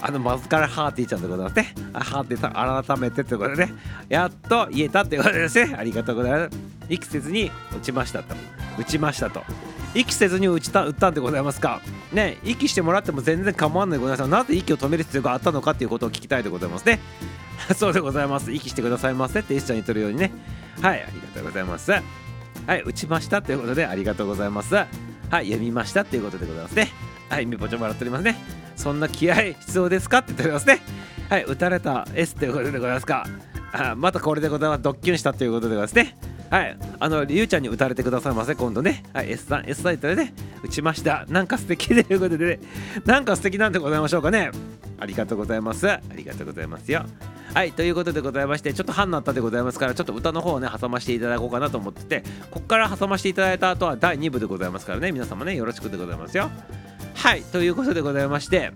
[0.00, 1.74] あのマズカラハーティーちゃんでございますね。
[1.92, 3.72] ハーティーさん改めてということでね。
[4.08, 5.74] やっと言えたっていうことですね。
[5.76, 6.50] ありがとうございます。
[6.88, 8.34] 息せずに打ちましたと。
[8.78, 9.42] 打ちましたと。
[9.94, 11.80] 息せずに打ちた打ったんでございますか。
[12.12, 14.30] ね息してもらっても全然構わないでございます。
[14.30, 17.00] なぜ息を止める必要があったのかっていうことを聞きたいでございますね。
[17.76, 18.52] そうでございます。
[18.52, 20.30] 息してくださいませって一緒に言ってるようにね。
[20.80, 21.90] はいありがとうございます。
[21.90, 21.98] は
[22.76, 24.74] い打ちましたということでありがとうございます。
[24.74, 24.86] は
[25.42, 26.92] い読みましたということでございますね。
[27.28, 28.67] はいみぽちょもらっておりますね。
[28.78, 30.80] そんな気合必要ですかって言っておりますね
[31.28, 33.26] はい打たれた S ということでございますか
[33.72, 36.16] あまたこれでございますドッキュンしたということでございますね
[36.50, 39.04] はい、あの、りゅうちゃんに打たれてくださいませ、今度ね。
[39.12, 41.26] はい、S さん、S サイトでね、打ちました。
[41.28, 42.60] なんか素敵ということでね、
[43.04, 44.50] なんか素敵なんでございましょうかね。
[44.98, 45.88] ありがとうございます。
[45.90, 47.04] ありがとうございますよ。
[47.52, 56.50] はい、ということでございまして、ちょっと半なったでございますから、ちょっと歌の方をね、挟ましていただこうかなと思ってて、ここから挟ましていただいた後は第2部でございますからね、皆様ね、よろしくでございますよ。
[57.18, 58.72] はい、ということでございまして、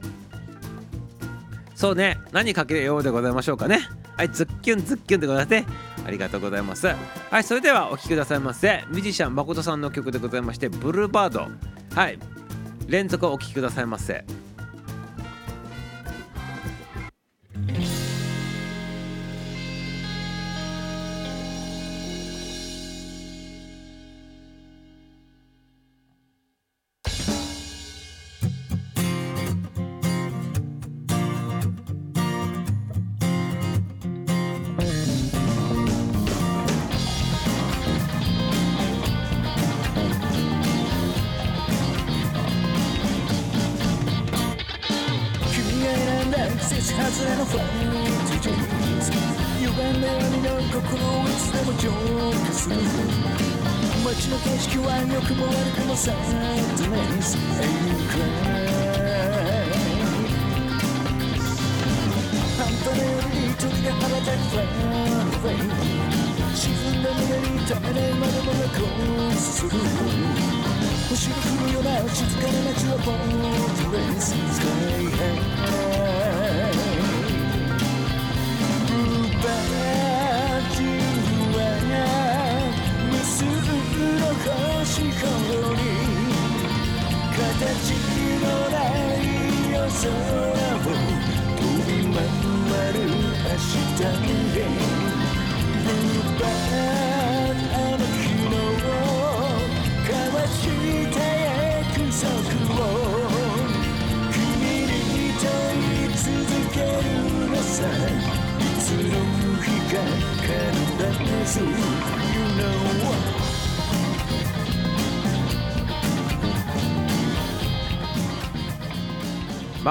[1.75, 3.81] そうね、何かけようでございましょうかね。
[4.17, 5.67] はい、ズッキュンズッキュンでございますね。
[6.07, 6.87] ありがとうございます。
[6.87, 8.85] はい、それではお聴きくださいませ。
[8.89, 11.49] ミュージシャン誠さんの曲でございまして、ブルーバード。
[11.95, 12.19] はい、
[12.89, 14.25] 連続お聴きくださいませ。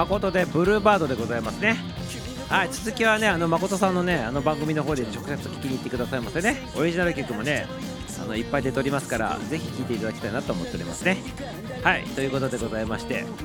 [0.02, 1.76] 誠でブルーバードでございますね。
[2.48, 6.60] はい続きはねあの誠さんのねあの番組の方で直接聞きに行ってくださいませね。
[6.76, 7.66] オリジナル曲もね
[8.20, 11.18] あのいっぱい出ておりますからぜひ聴いていただきたいなと思っておりますね。
[11.84, 13.24] はいということでございまして。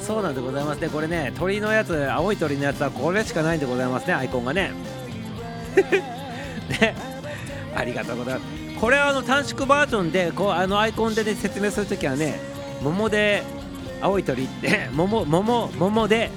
[0.00, 0.88] そうなんでございますね。
[0.88, 4.14] これね鳥のやつ青い鳥のやつはこれしかないんでございますね。
[4.14, 4.70] アイコンがね。
[6.80, 6.94] ね。
[7.74, 8.46] ありがとうございます。
[8.80, 12.40] これはあの短縮バージョンでこうあのアイコンで、ね、説明するときはね
[12.80, 13.42] 桃で
[14.00, 16.30] 青い鳥って 桃桃桃で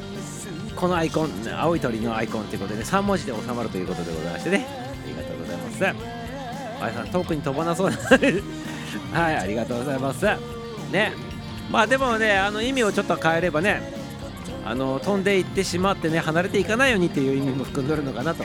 [0.76, 4.68] このアイコン青い鳥のアイコンということで、ね、3文字で収まるということでございましてね。
[4.68, 5.86] ありがとうございます。
[6.82, 7.98] あやさん遠くに飛ばなそうな。
[9.14, 10.26] はいありがとうございます。
[10.92, 11.14] ね。
[11.72, 13.82] まあでもねあの意味をちょっと変えればね
[14.66, 18.44] あの飛んでいってしまってね離れていかないようにっていう意味も含んでるのかなと。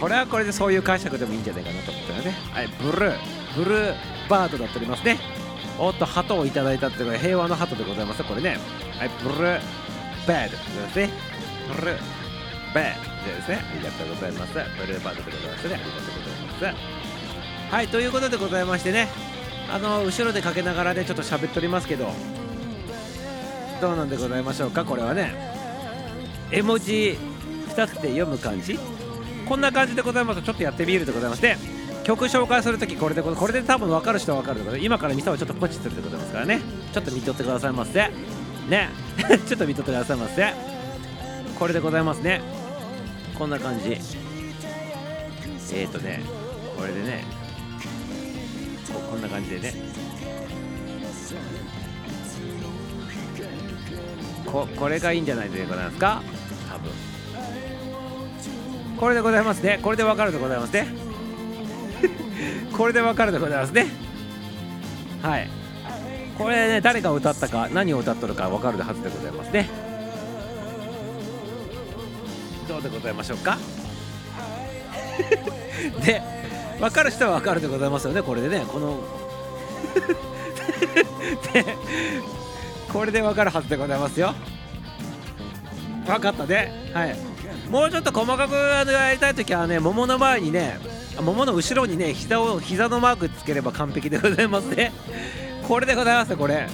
[0.00, 2.36] これはこれでそういう解釈でもいいんじゃないかなと思ったらね。
[2.50, 3.14] はいブルー
[3.56, 3.94] ブルー
[4.28, 5.41] バードだっておりますね。
[5.82, 8.56] おっと鳩をいただいたっていうか平和の鳩でございますこれね
[8.98, 9.60] はいブルー
[10.28, 10.56] バードで
[10.92, 11.10] すね。
[11.74, 11.96] ブルー
[12.72, 13.58] バードですね。
[13.58, 14.52] ありがとうございます。
[14.52, 15.74] ブルーバードでございますね。
[15.74, 16.04] ありがとう
[16.54, 17.74] ございます。
[17.74, 19.08] はいということでございましてね。
[19.68, 22.12] あの後ろでかけながらねちょっと喋っておりますけど。
[23.80, 24.84] どうなんでございましょうか？
[24.84, 25.34] これはね。
[26.52, 27.18] 絵文字
[27.70, 28.78] 2つで読む感じ。
[29.48, 30.42] こんな感じでございます。
[30.42, 31.56] ちょっとやってみるでございまして。
[32.04, 36.60] 曲紹介するときこれでこれで多分分かる人は分かるでございます今からミサをちょっとポチするでございますからね。
[36.92, 38.10] ちょっと見とってくださいませ。
[38.68, 38.90] ね。
[39.46, 40.52] ちょっと見とってくださいませ。
[41.58, 42.40] これでございますね。
[43.38, 43.98] こんな感じ。
[45.74, 46.22] えーとね
[46.76, 47.24] これでね。
[48.92, 49.74] ここんな感じでね。
[54.44, 56.20] ここれがいいんじゃないでございますか？
[56.68, 56.90] 多分。
[58.98, 59.78] これでございますね。
[59.80, 61.11] これでわかるでございますね。
[62.76, 63.86] これでわかるでございますね。
[65.22, 65.48] はい。
[66.38, 69.68] これね誰が歌ったか何を歌っとるかわかるはずでございますね。
[72.68, 73.58] どうでございましょうか？
[76.04, 76.22] で
[76.80, 78.64] 分かる人は分かるでございますよねこれでね。
[78.66, 78.98] この
[81.52, 81.64] で
[82.92, 84.34] これで分かるはずでございますよ。
[86.06, 86.90] 分かったね。
[86.94, 87.16] はい。
[87.70, 90.78] もうちょっと細かくやりたい時はね桃の前にね
[91.20, 94.92] 桃の後ろにね膝を膝のマークつければ完璧でございますね。
[95.68, 96.66] これでございますこれ。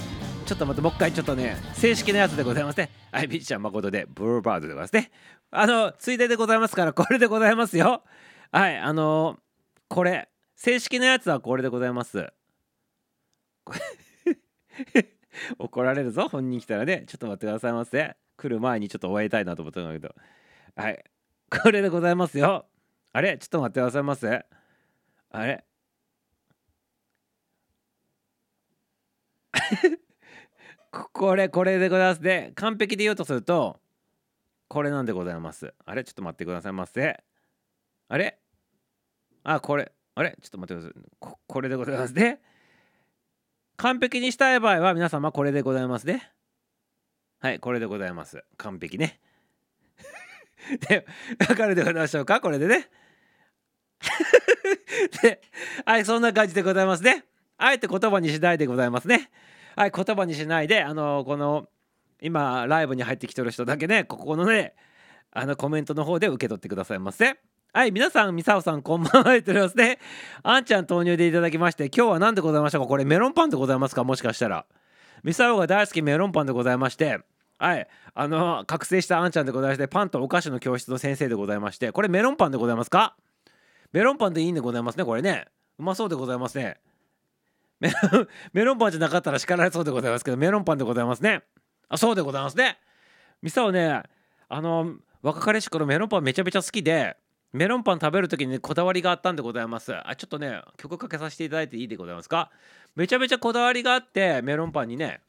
[0.47, 2.91] ちょっと待ってもう一回ちょっとね正式なやつでございますね。
[3.11, 5.11] はいビッチちゃん誠でブルーバードでございますね。
[5.51, 8.03] あのついででございますからこれでございますよ。
[8.53, 9.39] はいあのー、
[9.89, 12.33] これ正式なやつはこれでございます。
[15.59, 17.05] 怒られるぞ本人来たらね。
[17.07, 18.17] ちょっと待ってくださいませ。
[18.37, 20.15] 来る前にちょっと終えたいなと思ったんだけど。
[20.77, 21.05] はい
[21.51, 22.67] これでございますよ。
[23.13, 23.39] あれ？
[23.39, 24.45] ちょっと待ってくださいませ
[25.31, 25.65] あれ？
[30.91, 32.23] これこれでございます。
[32.23, 33.81] ね完璧で言おうとすると
[34.69, 35.75] これなんでございます？
[35.85, 36.05] あれ？
[36.05, 37.23] ちょっと待ってくださいませ。
[38.09, 38.39] あれ？
[39.45, 39.93] あこれ。
[40.15, 40.37] あれ？
[40.41, 41.11] ちょっと待ってください。
[41.19, 42.15] ここれでございます。
[42.15, 42.41] ね
[43.77, 46.07] 完璧にしたい場合は皆様これでございます。
[46.07, 46.33] ね
[47.41, 48.45] はいこれでございます。
[48.57, 49.21] 完璧ね。
[50.89, 51.07] で
[51.49, 52.41] わかるでございましょうか？
[52.41, 52.89] これでね。
[55.23, 55.43] で
[55.85, 57.25] はいそんな感じでございますね。
[57.57, 59.31] あえて言葉にしないでございますね。
[59.77, 61.69] はい言葉にしないであのこの
[62.21, 64.75] 今ライブに入ってきてる人だけねここのね
[65.33, 67.39] あのコメントの方で受け取ってくださいませ。
[67.73, 69.99] はい皆さんみさおさんこんばんは言っておりますね。
[70.43, 72.87] あんちゃん投入でいただきまして今日は何でございましたか？
[72.87, 74.05] これメロンパンでございますか？
[74.05, 74.65] もしかしたら。
[75.23, 77.21] ミサオが大好きメロンパンでございまして。
[77.59, 77.89] はい。
[78.15, 83.17] あの覚醒したあんちゃんでございましてパンとお菓子の教室の先生でございましてこれメロンパンでございますか？
[83.93, 85.47] メロンパンでいいんでございますねこれね。
[85.79, 86.79] うまそうでございますね。
[87.81, 91.43] メロン メロンパンじゃなかったら叱られそうでございますけどメロンパンでございますね。
[91.89, 92.79] あそうでございますね。
[93.43, 94.03] ミサオね
[94.49, 97.17] あの若かりし頃メロンパンめちゃめちゃ好きで
[97.53, 99.95] メロンパン食べる時に、ね、こだわりがあったんでございます。
[99.95, 102.51] あちょっとね曲かけさせていただいていいでございますか？
[102.95, 105.21] めちゃめちゃこだわりがあってメロンパンにね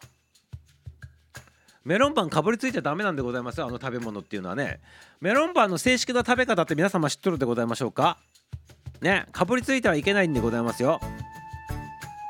[1.86, 3.64] メロンパンかぶりついてダメなんでございます。
[3.64, 4.80] あの食べ物っていうのはね。
[5.22, 8.18] メロンパンの正式な食べ方って皆様知っとるでございましょうか？
[9.02, 11.00] ねかぶりついてはいけないんでございますよ。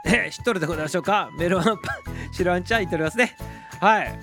[0.05, 1.29] ね知っとるでございましょうか？
[1.37, 1.77] メロンパン
[2.31, 3.35] 白あんちゃん言っておりますね。
[3.79, 4.19] はい。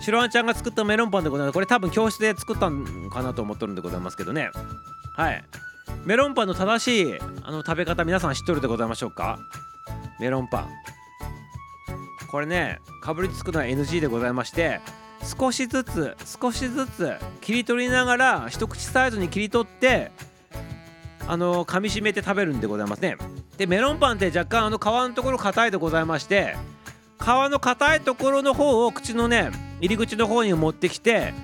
[0.00, 1.54] 白あんちゃんが作ったメロンパンでございます。
[1.54, 4.50] これ多分教室で作ったんかなと思っとるんでございますけどね。
[5.14, 5.44] はい。
[6.04, 9.38] メロンパンの正しいあの食べ方皆さん知っとるでございましょうか？
[10.18, 10.68] メロンパン。
[12.34, 14.80] これねかぶりつくのは NG でございまして
[15.38, 20.10] 少しずつ少しずつ切り取りながら一口サイズに切り取って
[21.28, 23.18] あの噛みしめて食べるんでございますね。
[23.56, 26.56] でメロンパンって若干あの皮のところ硬いでございまして
[27.20, 31.34] 皮の硬いところの方を口のね入り口の方に持ってきて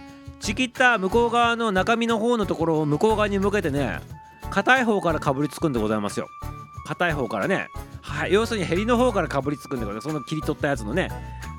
[0.41, 4.01] ちぎった向こう側の中身の方のところを向こう側に向けてね
[4.51, 6.27] 硬い方からかぶりつくんでございますよ。
[6.87, 7.69] 硬い方からね
[8.01, 11.11] はい要するにヘリの方からかぶりつくんでございますその切り取ったやつのね。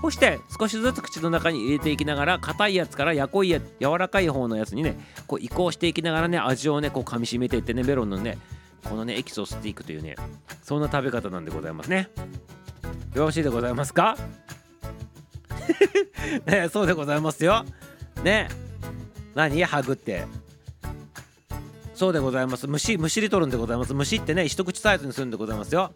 [0.03, 8.39] そして少しずつ口の中に入れていきながら硬いやつからやこいや柔らかい方のやつにねこう移行していきながらね味をねこう噛みしめていってねメロンのね
[8.83, 10.15] このねエキスを吸っていくというね
[10.63, 12.09] そんな食べ方なんでございますね。
[13.13, 14.17] よろしいでございますか？
[16.47, 17.63] ねそうでございますよ。
[18.23, 18.47] ね。
[19.35, 19.63] 何？
[19.65, 20.25] ハグって。
[22.01, 25.93] そうでございます虫虫り取るんでございます虫ってね一口サイズにするんでございますよ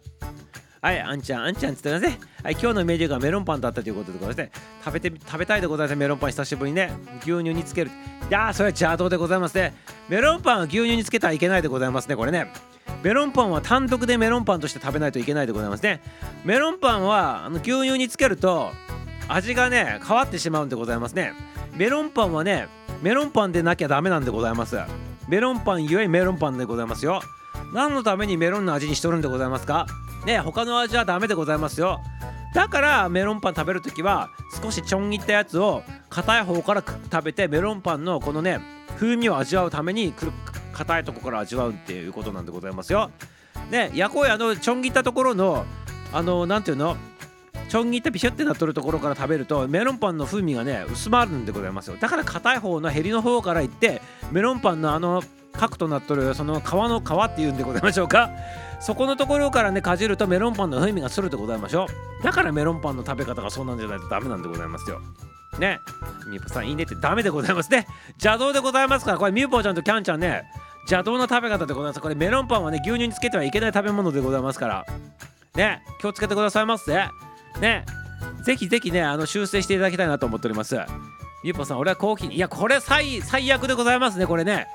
[0.80, 2.20] はい、あんちゃん、あんちゃんっつってね。
[2.44, 4.52] はい、今日のメニューがメロンパンだったということでございまして、
[4.84, 6.92] 食べて、食べたいでございますメロンパン久しぶりにね。
[7.22, 7.90] 牛乳につける。
[7.90, 7.94] い
[8.30, 9.74] やー、それは邪道でございますね。
[10.08, 12.52] メロンパンは牛乳につけてはいけないでございますね、これね。
[13.02, 16.00] メロンパンは単独でメロンパンとして食べないといけないでございますね。
[16.44, 18.70] メロンパンはあの牛乳につけると
[19.26, 21.32] 味がね変わってしまうんでございますね。
[21.74, 22.68] メロンパンはね
[23.02, 24.76] メロンパンでなきゃダメなんでございます。
[25.28, 27.20] メロンパンゆえメロンパンでございますよ。
[27.72, 29.86] 何のためにメロンの味にしとるんでございますか？
[30.24, 32.00] ね他の味はダメでございますよ。
[32.54, 34.30] だからメロンパン食べるときは
[34.62, 38.60] 少しちょん切ったやつを硬い方から食べてメロンパンのこのね
[38.96, 40.32] 風味を味わうためにくる
[40.72, 43.10] 硬いとこから味わうっていうことなんでございますよ。
[43.70, 45.64] ね、やこいあのちょん切ったところの
[46.12, 46.96] あのなんていうの？
[47.68, 54.00] ちょん切ってピシュってなっとるところから食べるとメロンパンの風味がね薄まるんでございますよだから硬い方のヘリの方からいって
[54.32, 58.30] メロンパンのあの核となっとるその皮の皮っていうんでございましょうか。
[58.78, 61.86] そこのところからねかじるとメロンパンの風味がするでございましょ
[62.20, 62.22] う。
[62.22, 65.00] だからメロンパンの食べ方がそうなんじゃないとダメなんでございますよ。
[65.58, 65.80] ね。
[66.28, 67.86] みゆぽさんいいねってダメでございますね。
[68.22, 70.44] 邪道でございますからこれみゆぽちゃんとキャンちゃんね
[70.82, 72.00] 邪道な食べ方でございます。
[72.00, 74.84] これメロンパンはね牛乳につけてはいけない食べ物でございますから。
[75.54, 75.82] ね。
[76.00, 76.92] 気をつけてくださいませ。
[77.60, 77.86] ね。
[78.44, 80.76] ぜひぜひねあの修正していただきたいなと思っております。
[81.46, 84.66] みゆぽさん俺はコーヒーいやこれ最最悪でございますねこれね。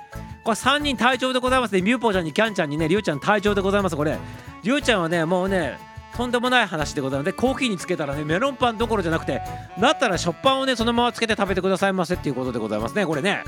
[0.46, 1.82] これ3人隊長でございますね。
[1.82, 4.18] みゆぽちゃんにキャンちゃんにねりゅうちゃん隊長でございますこれ。
[4.64, 5.78] りゅうちゃんはねもうね
[6.16, 7.26] とんでもない話でございます。
[7.26, 9.42] でコーヒーにつけたらねメロンパンどころじゃなくて
[9.82, 13.44] だったら食パンをねそのままつけて食べてくださいませっていうことでございますねこれね。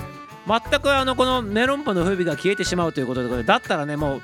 [0.45, 4.21] 全くあのこのメロンパンの風味が消えてしまうということでだったらねもう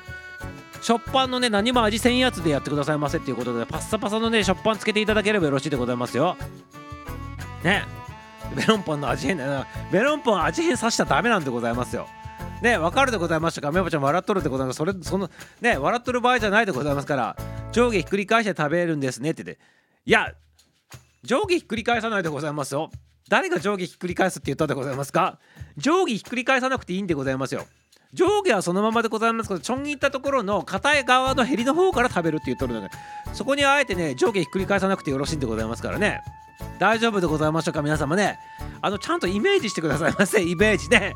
[0.81, 6.35] 食パンのね何も味せんやつでやってくださいませっていうことでパッサパサのね食パンつけていただければよろしいでございますよ。
[7.63, 7.85] ね。
[8.55, 12.07] メロンポンの味変だなメロンパン味変させちゃダメなんでございますよ。
[12.61, 13.71] ねわかるでございましたか？
[13.71, 14.77] メバちゃん笑っとるでございます。
[14.77, 15.29] それその
[15.61, 17.37] ね笑っとる場合じゃないでございますから
[17.71, 19.63] 上下ひっくり返して食べるんですねって言って。
[20.05, 20.33] いや
[21.23, 22.91] 上下ひっくり返さないでございますよ。
[23.29, 25.39] 誰が上下ひっくり返すって言ったでございますか？
[25.77, 27.65] 上下ひっくり返さなくていいんでございますよ。
[28.13, 32.89] 上下はそのままでございますけどちょん切ったところの硬い側のヘリの方から食べるって言っとるので
[33.33, 36.21] そこにあえてね上下ひっくり返さなくてよろしいんでございますからね。
[36.77, 37.81] 大丈夫でございましょうか？
[37.81, 38.37] 皆様ね。
[38.81, 41.13] あのちゃんとイメージしてくださいませ イメージね。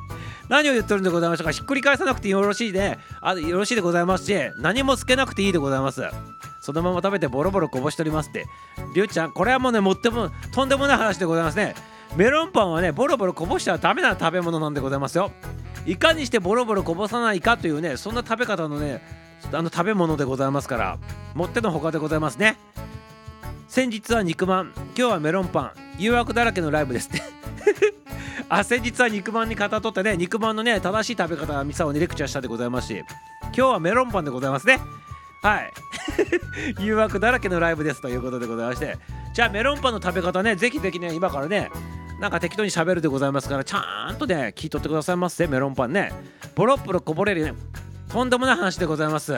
[0.49, 1.51] 何を言ってるんでございましょうか？
[1.51, 6.03] ひっくり返さなくてよろしいであよろしいでございますし何もつけなくていいでございます。
[6.61, 8.45] そのまま食べてボロボロこぼしておりますって。
[8.93, 11.75] りゅうちゃんこれはもうねもってもとんでもない話でございますね。
[12.15, 15.31] メロンパンはねボロボロこぼしちゃダメな食べ物なんでございますよ。
[15.85, 19.01] いかにしてボロボロこぼさないかというねそんな食べ方のね
[19.51, 20.99] あの食べ物でございますから
[21.33, 22.57] もってのほかでございますね。
[23.67, 27.21] 先日は肉まん今日はメロンパン誘惑だらけのライブですって。
[28.49, 33.03] あ先日は肉まんに型取ってね肉まんのね正しい食べ方ミサオにレクチャーしたでございますし
[33.45, 34.79] 今日はメロンパンでございますね。
[35.41, 35.73] はい。
[36.79, 38.97] 誘惑だらけのライブですということでございまして。
[39.33, 41.71] じゃあメロンパンの食べ方ねぜひぜひね今からね
[42.23, 45.45] なんか適当に喋るでございますからちゃんとね聞いとってくださいませ。
[45.45, 46.13] メロンパンね。
[46.55, 47.53] ボロッボロこぼれるね。
[48.09, 49.33] とんでもない話でございます。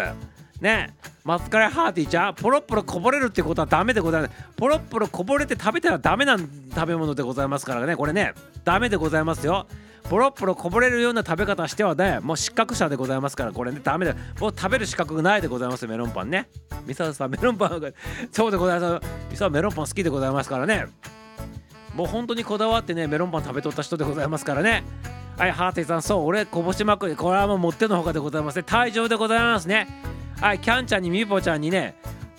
[0.61, 0.95] ね。
[1.23, 2.35] マスカレハーティーちゃん。
[2.35, 4.33] ポロッポロこぼれるってことはダメでございます。
[4.55, 7.95] ポロッポロこぼれて食べたらダメな食べ物でございますからね。
[7.95, 9.65] これねダメでございますよ。
[10.07, 14.13] ポロッポロこぼれるような食べ方してはねもう失格者でございますからこれねダメだ。
[14.39, 16.49] もう食べる資格がないでございますメロンパンね。
[16.85, 17.93] ミサさんメロンパン
[18.31, 19.07] そうでございます。
[19.31, 20.85] ミサメロンパン好きでございますからね。
[21.95, 24.83] もう本当にこだわってねメロンパン食べとった人でございますからね
[25.37, 29.87] はいハーティさんそう俺こぼしまくりこれはもうもってのほかでございますね退場でございますね
[30.39, 31.95] はいキャンちゃんにみぽちゃんにね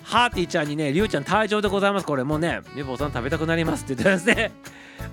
[0.07, 2.07] ハーティーちゃんにね、りゅうちゃん退場でございます。
[2.07, 4.53] これもうね、みぼさん食べたくなりますって言ってますね。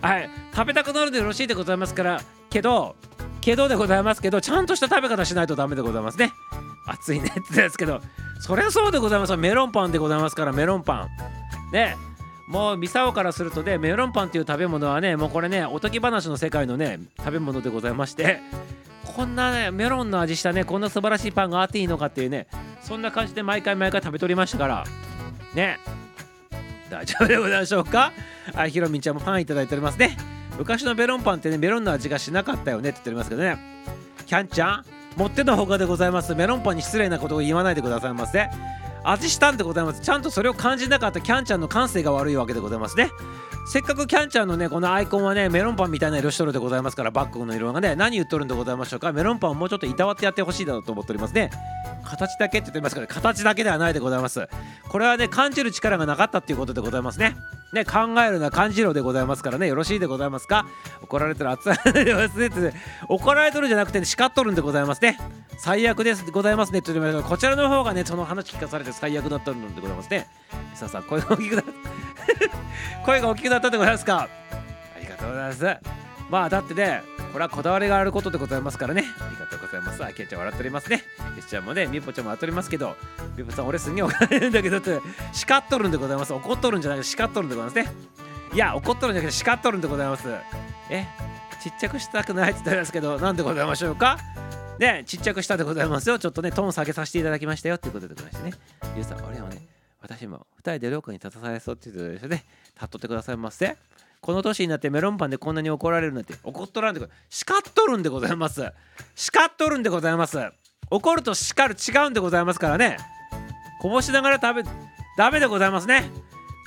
[0.02, 2.22] はい、食べたくなるでよろしいでございますから、
[2.52, 2.96] けど、
[3.42, 6.32] けどでございますけど、ちゃんとした食べ方しないとダメでございますね。
[6.86, 8.02] 熱いねって言ってたんですけど、
[8.40, 9.36] そりゃそうでございます。
[9.36, 11.08] メロンパンでございますから、メロンパ
[11.72, 11.72] ン。
[11.74, 11.98] ね。
[12.48, 18.40] もうミサオからするとねメロンパンっていう食べ物はねもうこれねおとぎ話の世界のね食べ物でございまして
[19.16, 22.48] こんなねメロンの味したねこんな素晴らしいパンがあっていいのかっていうね
[22.82, 24.84] そんな感じで毎回毎回食べとりましたから
[25.54, 25.80] ね
[26.90, 28.12] 大丈夫でございましょうか？
[28.54, 30.16] あひろみんちゃんもパンいただいておりますね。
[30.60, 33.58] 昔のメロンパンってねメロンの味がしなかったよねって言っておりますけどね。
[34.28, 34.86] キャンちゃん
[35.16, 36.36] もってのほかでございます。
[36.36, 38.48] メロンパンに失礼なことを言わないでくださいませ。
[39.04, 40.02] 味したんでございます。
[40.02, 43.12] ちゃんとそれを感じなかったキャンちゃんの感性が悪いわけでございますね。
[43.66, 49.12] せっかくキャンちゃんのねこのアイコンはねメロンパンみたいな色しとるでございますからバッグの色がね何言っとるんでございましょうか。
[49.14, 51.34] メロンパンをもうちょっといたわってやってほしいだろうと思っております。
[51.34, 51.50] ね
[52.04, 54.48] 形だけって言ってますから形だけではないでございます。
[54.90, 57.36] これはね感じる力がなかったっていうことでございますね。
[57.74, 60.68] ね考えるのは感じろでございますからねよろしいでございますか？
[61.02, 62.74] 怒られたら熱いですね
[63.08, 65.18] 怒られとるんじゃなくて、ね、叱っとるんでございますね。
[65.58, 70.28] 最悪ですでございますねって言ってますけどこちらの方がねその話聞かされて最悪だったのでございますね。
[70.76, 71.64] さあさあ声が大きくな
[73.06, 74.06] 声が大きくなったでございます。
[74.06, 74.28] か
[74.96, 75.78] ありがとうございます。
[76.30, 79.06] まあだってねこれはこだわりがあることでございますからね。
[79.20, 80.04] ありがとうございます。
[80.04, 81.04] あけちゃん笑っておりますね。
[81.36, 82.96] よしちゃんもねみぽちゃんも笑っておりますけど
[83.38, 85.00] みぽさん俺すんげえ怒られるんだけどって
[85.32, 86.34] 叱っとるんでございます。
[86.34, 87.96] 怒っとるんじゃなくて叱っとるんでございますね。
[88.54, 90.28] いや怒っとるんじゃなくて叱っとるんでございます。
[90.90, 91.06] え
[91.62, 94.18] ちっちゃくしたくないって言ったんですけどなんでございましょうか？
[94.80, 96.20] ねちっちゃくしたでございますよ。
[96.20, 98.58] ちょっとねトーン下げさせていただきましたよっていうことでございましてね。
[98.96, 99.50] ゆうさん俺は
[100.04, 102.44] 私も2人で廊下に立たされそうって言ってたでしょね
[102.76, 103.78] 立っとってくださいませ。
[104.20, 108.72] この年になってメロンパンでこんなに怒られるなんて怒っとらんで叱っとるんでございます。
[109.16, 110.40] 叱っとるんでございます。
[110.92, 112.98] 怒ると叱る違うんでございますからね。
[113.82, 114.70] こぼしながら食べ
[115.18, 116.10] ダメでございますね。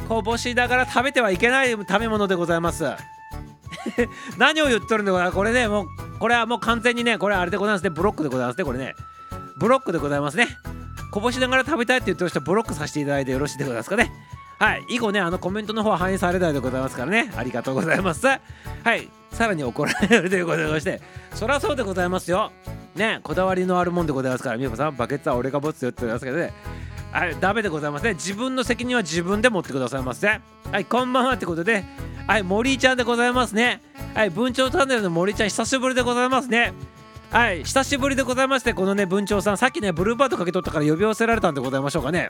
[0.09, 2.85] こぼしながら食べてはいけない食べ物でございます。
[4.39, 5.37] 何を言っとるんでございます。
[5.37, 5.87] これねもう
[6.19, 7.91] これはもう完全にねこれあれでございますね。
[7.91, 8.95] ブロックでございますねこれね。
[9.59, 10.49] ブロックでございますね。
[11.17, 14.13] こぼしながら食べたいって言ってる人はブロックさせていただいてよろしいでございますかね。
[14.59, 14.85] はい。
[14.91, 17.33] 以後ねあのコメントの方は反映されないでございますからね。
[17.35, 18.27] ありがとうございます。
[18.27, 18.39] は
[18.95, 19.09] い。
[19.31, 21.01] さらに怒られるということでございまして。
[21.33, 22.53] そりゃそうでございますよ。
[22.97, 24.97] ねこだわりのあるもんでございますからみよこさん。
[24.97, 26.53] バケツは俺が持つよって言ってますけどね。
[27.13, 27.41] はい。
[27.41, 28.13] ダメでございますね。
[28.13, 30.29] 自分の責任は自分で持ってくださいませ
[30.71, 30.85] はい。
[30.85, 31.83] こんばんはってことで。
[32.27, 32.43] はい。
[32.43, 33.81] 森ちゃんでございますね。
[34.13, 34.29] はい。
[34.29, 36.75] 文鳥チャンネルの森ちゃん久しぶりでございますね。
[37.31, 37.65] はい。
[37.65, 42.29] 久しぶりでございましてこのね文鳥さんさっきねブルーバードかけとったから呼び寄せられたんでございましょうかね。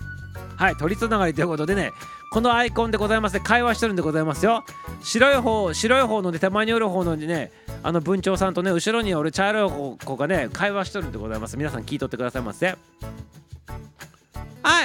[0.57, 1.93] はい取りつながりということでね
[2.33, 4.65] このアイコンでございますね会話してるんでございますよ。
[5.03, 11.57] 白い方白い方のね手前におる方のねあの文鳥さんとね後ろにおる茶色い子がね会話してるんでございます。
[11.57, 12.67] 皆さん聞いとってくださいませ。
[12.69, 12.75] は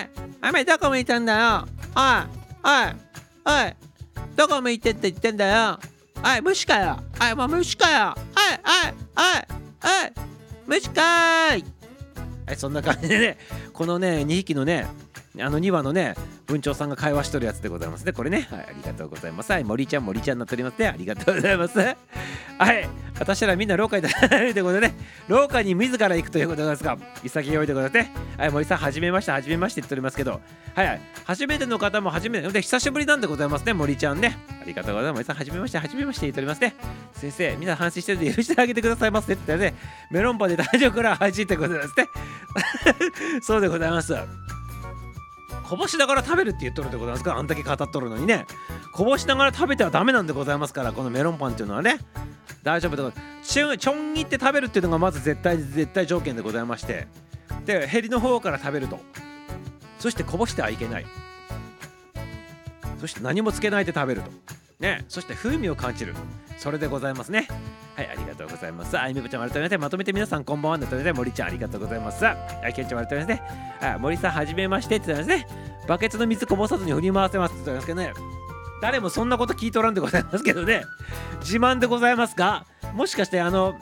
[0.02, 0.10] い
[0.44, 1.68] お前どこ向いてんだよ?
[1.96, 2.04] おい
[2.64, 3.74] おいおい
[4.36, 5.80] どこ向いてって言ってんだよ?
[6.24, 7.00] おい虫かよ?
[7.20, 8.14] おいもう虫かよ?
[8.16, 8.94] おいおい
[9.56, 10.12] おいおい。
[10.68, 11.66] 虫かーい。
[12.46, 13.38] はいそんな感じでね
[13.72, 14.88] このね2匹のね
[15.40, 16.16] あの2羽のね
[16.46, 18.06] 文鳥さんが会話しとるやつでございます。
[18.06, 18.48] ねこれね。
[18.52, 18.60] はい。
[18.60, 19.52] ありがとうございます。
[19.52, 21.80] はい森ちゃん森ちゃんになっておりますねありがとうございます。
[21.80, 21.86] は
[22.74, 24.96] い私らみんな廊下に立たれるということでね
[25.28, 28.12] 廊下に自ら行くということですが潔いでございますね。
[28.38, 30.42] はい森さんはじめましてはじめましてって言っておりますけど。
[30.76, 34.38] はいはい初めての方も初めてで久しぶりなんでございますね森ちゃんね。
[34.62, 35.24] ありがとうございます。
[35.24, 36.76] 森さんはじめましてはじめまして言っておりますね。
[37.14, 39.34] 先生みんな反省してるんで許してあげてくださいませ。
[39.34, 39.78] って言ってね
[40.12, 42.06] メロンパンで大丈夫から配信ってことですね。
[43.42, 44.14] そうでございます
[45.72, 48.46] こぼしながら食べるって言っとるでございますからあんだけ語っとるのにね。
[48.92, 51.98] こぼしながら食べてはダメなんでございますからこのメロンパンっていうのはね。
[52.62, 53.54] 大丈夫でございます。
[53.54, 57.08] ちょちょん切って食べるっていうのがまず絶対絶対条件でございまして。
[57.66, 59.00] でヘリの方から食べると。
[59.98, 61.06] そしてこぼしてはいけない。
[63.00, 64.32] そして何もつけないで食べると。
[64.82, 65.06] ね。
[65.08, 66.16] そして風味を感じる。
[66.58, 67.48] それでございますね。
[68.02, 68.98] はいありがとうございます。
[69.00, 72.24] あいみこちゃん改めてまとめて皆さんこんばんはということで森ちゃんありがとうございます。
[72.26, 72.36] は
[72.68, 73.44] いけんちゃん改めてね。
[73.80, 74.98] あ森さんはじめまして。
[74.98, 75.48] って言ったんですね。
[75.88, 77.52] バケツの水こぼさずに振り回せます。
[77.54, 78.14] って言ったんですけどね。
[78.82, 80.84] 誰もそんなこと聞いとらんでございますけどね。
[81.42, 83.76] 自慢でございますかもしかしてあの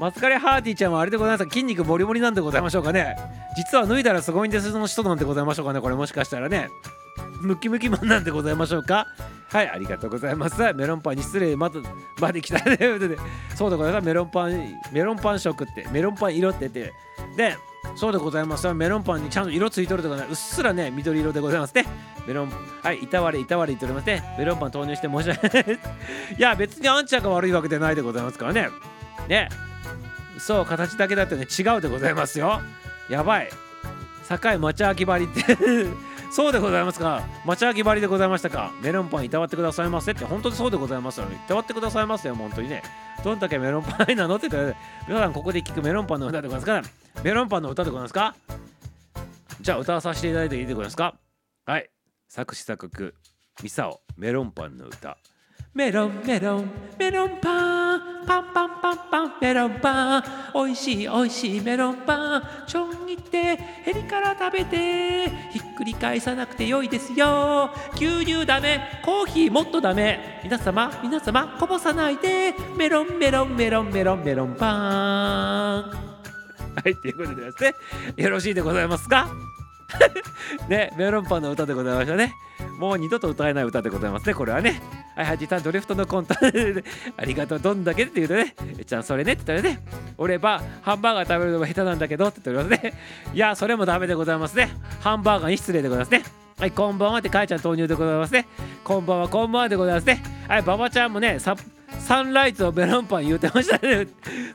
[0.00, 1.50] マツカレハーティーちゃんはあれでございますか？
[1.52, 3.16] 筋肉もりもりなんでございましょうかね。
[3.56, 4.72] 実は脱いだらすごいんです。
[4.72, 5.80] の人なんでございましょうかね。
[5.80, 6.68] これもしかしたらね。
[7.40, 9.06] ムキムキマンなんでございましょうか？
[9.48, 10.60] はいありがとうございます。
[10.74, 11.78] メロンパンに失礼また
[12.20, 13.18] まで来たねで
[13.56, 14.06] そうでございます。
[14.06, 16.92] メロンパンメロンパン色ってメロンパン色ってて。
[17.36, 17.56] で
[17.96, 18.72] そうでございます。
[18.74, 21.86] メロンパンにちゃんと色ついとるとかねうっすらね緑色でございますね。
[22.26, 24.22] メロンはいいたわれいたわれ言っておりますね。
[24.38, 25.78] メロンパン投入して申し訳ない。
[26.38, 28.68] いや別にあんちゃんが悪いわけではないでございますからね。
[29.28, 29.48] ね。
[30.38, 32.60] そう形だけだってね違うでございますよ。
[33.08, 33.50] やばい。
[34.28, 35.56] 堺町秋張りって。
[36.30, 37.24] そうでございますか。
[37.44, 38.72] 町秋張りでございましたか。
[38.82, 40.24] メロンパンいたわってくださいませって。
[40.24, 41.34] 本当にそうでございますよね。
[41.34, 42.36] いたわってくださいませよ。
[42.36, 42.82] 本当にね。
[43.24, 44.76] どんだけメロンパンなのって言ったら
[45.08, 47.12] 皆さんここで聞くメロンパンの歌でございますか。
[47.18, 48.36] らメロンパンの歌でございますか。
[49.60, 51.16] じゃあ歌わさせていただいていいでございますか。
[51.66, 51.90] はい。
[52.28, 53.14] 作詞作曲
[53.62, 55.18] ミサオメロンパンの歌。
[55.72, 58.00] メロンメロンメロンパン。
[58.26, 60.24] パンパンパンパンメロンパン。
[60.54, 62.42] おいしいおいしいメロンパン。
[62.66, 65.28] ちょん切ってヘリから食べて。
[65.52, 67.70] ひっくり返さなくてよいですよ。
[67.94, 69.00] 牛乳ダメ。
[69.04, 70.40] コーヒーもっとダメ。
[70.42, 72.52] 皆様皆様こぼさないで。
[72.76, 74.70] メロンメロンメロンメロンメロンパン。
[74.72, 75.92] は
[76.84, 77.74] いということでですね。
[78.16, 79.28] よろしいでございますか？
[80.68, 82.32] ね、メロンパンの歌でございましたね。
[82.78, 84.80] もう二度と歌えない歌でございますね、これはね。
[85.16, 86.34] はい、はじさん、ドリフトのコント
[87.16, 89.82] ありがとう、どんだけって言うとね、えちゃん、それねって言ったらね、
[90.16, 92.94] 俺はハンバーガー食べるのが下手なんだけどって言っておりますね。
[93.34, 94.70] いや、それもダメでございますね。
[95.00, 96.22] ハンバーガーに失礼でございますね。
[96.58, 98.46] はい、こんばんはってかいちゃん投入でございますね。
[98.84, 100.22] こんばんは、こんばんはでございますね。
[100.46, 101.56] はい、馬場ちゃんもね、サ
[101.98, 104.06] サンライズをメロンパン言うてましたね。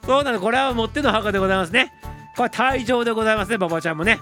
[0.06, 1.92] そうなの、これはもっての墓でございますね。
[2.36, 4.20] これ退場でございますね、馬場ちゃんもね。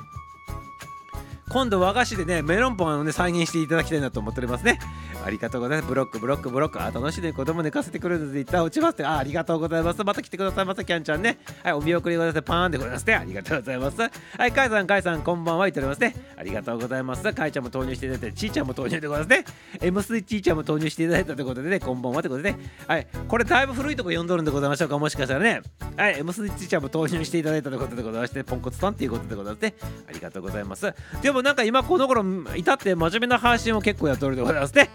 [1.54, 4.80] 今度和菓子でねメロンパンをね再現していただきたいなと思っておりますね。
[5.24, 5.88] ありがとうございます。
[5.88, 6.82] ブロックブロックブロック。
[6.82, 9.06] あ楽しいね子供寝かせてくれるので一旦落ちますって。
[9.06, 10.04] あありがとうございます。
[10.04, 10.66] また来てください。
[10.66, 11.38] ませキャンちゃんね。
[11.64, 12.42] はいお見送りください。
[12.42, 13.14] パーンでございますね。
[13.14, 14.02] ありがとうございます。
[14.02, 16.16] はいカイさんカイさんこんばんは言っておりますね。
[16.36, 17.34] ありがとうございます。
[17.34, 19.46] カイちゃんも投入していただいてちーちゃんも投入でございますね。
[19.80, 22.60] M スイッチーちゃんも投入していただいたということでねこんばんはってことでね。
[22.88, 24.98] はいこれだいぶ古いとこ読んどるんでございましょうか。
[24.98, 25.62] もしかしたらね。
[25.96, 29.76] はい M スイッチーちゃんも投入していただいたということでございましてポンコツさんっていうことでございますね。
[30.10, 30.92] ありがとうございます。
[31.22, 32.24] でもなんか今この頃
[32.56, 34.90] 至って真面目な配信を結構やっておるでございますね。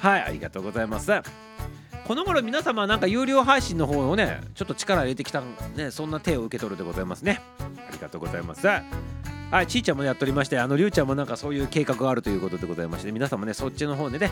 [0.00, 1.10] はいありがとうございます。
[2.06, 5.42] この頃皆様なんか有料配信の方をねちょっと力入れてきた
[5.76, 7.40] ねそんな手を受け取るでございますね。
[7.58, 8.66] ありがとうございます。
[9.50, 14.30] はい、ちーちゃんもやっておりまして、あのりゅうちゃんもなんかそういう計画があるということでございまして、皆様ね、そっちの方でね、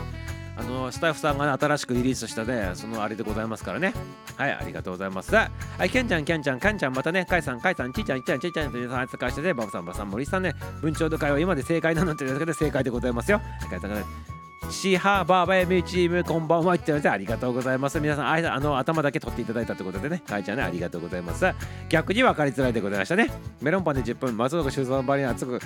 [0.55, 3.93] あのスタッフさんが、ね、新しくリリースしたね、そのあれでございますからね。
[4.35, 5.33] はい、ありがとうございます。
[5.33, 5.49] は
[5.83, 13.41] い、けんちゃん、けんちゃん、かんちゃん、またね、かいさん、かいさん、ちーちゃん、ちーちゃん、ちーちゃん、というさん、扱いしてね、バブさん、バさん、森さんね、文鳥の会は今で正解なのっていうだけで正解でございますよ。
[13.43, 14.36] ありがとうございます
[14.69, 17.99] シハバーバーミチームこんばんはってましてありがとうございます。
[17.99, 20.21] 皆さんあいあの頭だけ取っていただいたということでね。
[20.27, 21.45] かいちゃんねありがとうございます。
[21.89, 23.31] 逆に分かりづらいでございましたね。
[23.61, 25.59] メロンパンで10分松岡修造の場に熱く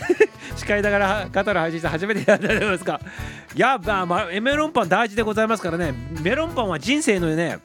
[0.56, 3.00] 司会ながら語る配信して初めてやったじゃないですか。
[3.54, 5.92] いやまあ、まあ、メロンパン大事でございますからね。
[6.22, 7.58] メロンパンは人生のね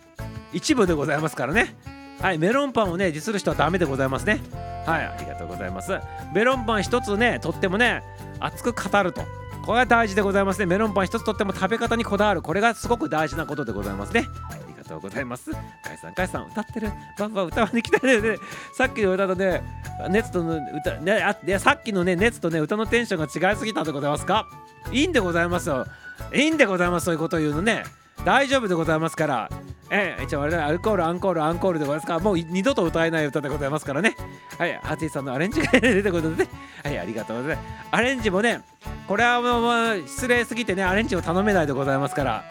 [0.52, 1.74] 一部でございますからね。
[2.22, 4.40] はいメロンパンをね実する人はダメでございますね。
[4.86, 5.98] はいありがとうございます。
[6.36, 8.04] メロンパン一つねとってもね
[8.40, 9.24] 熱く語ると。
[9.66, 10.66] これが大事でございますね。
[10.66, 12.42] メロンパン一つとっても食べ方にこだわる。
[12.42, 14.28] これがすごく大事なことでございますね。
[14.50, 15.52] ありがとうございます。
[15.52, 15.58] か
[15.94, 16.92] いさんかいさん歌ってる。
[17.18, 18.20] バンバン歌わに来たね。
[18.20, 18.38] ね
[18.76, 19.64] さっきの歌とね
[20.10, 24.48] 熱との歌ねあでさっきのね熱とね歌のテンションが違いすぎたでございますか？
[24.92, 25.86] いいんでございますよ。
[26.34, 27.84] いいんでございますそういうことを言うのね。
[28.26, 29.50] 大丈夫でございますから。
[29.90, 32.20] ええ、一応あれだアルコールアンコールアンコールでございますから。
[32.20, 34.16] もう二度と歌えない歌でございますからね。
[34.58, 36.44] はいハティさんのアレンジが出てことで。
[36.44, 36.50] ね
[36.84, 37.68] はいありがとうございます。
[37.92, 38.62] アレンジもね
[39.08, 42.44] これはもう失礼すぎてねアレンジを頼めないでございますから。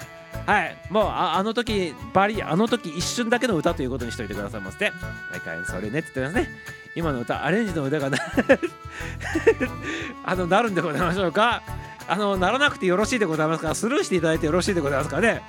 [0.47, 4.95] はいもうああの時バリあの時一瞬だけの歌ということにしといてくださいましてはい
[5.67, 6.49] それねって言ってますね。
[6.97, 8.19] 今の歌アレンジの歌がな
[10.25, 11.63] あのなるんでございましょうか。
[12.11, 13.69] あのならなくてよろしいでございますか？
[13.69, 15.43] らスルーしていただいてよろしいでございますかね？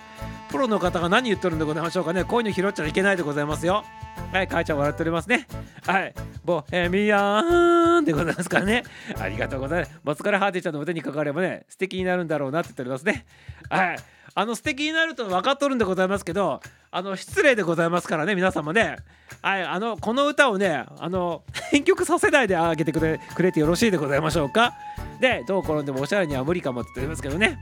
[0.52, 2.24] プロの方が何言ってるんでございましょうかね？
[2.24, 3.84] こういうの拾っちゃいけないでございますよ。
[4.32, 5.48] はい母ちゃん笑っておりますね。
[5.88, 6.14] はい
[6.46, 8.84] ボヘミアンでございますからね。
[9.20, 10.00] ありがとうございます。
[10.04, 13.26] 松からハーティちゃんの腕にかかればね素敵になるんだろうなって言っておりますね。
[13.70, 14.00] はい。
[14.34, 18.98] あの素敵になると分かっとるんでございますけどあの失礼でございますからね皆様ね。
[19.42, 24.76] はいあのこの歌をねあの編曲させないであげてくれくれてよろしいでございましょうか。
[25.20, 27.60] でどう転んでもおしゃれには無理かもって言ってますけどね。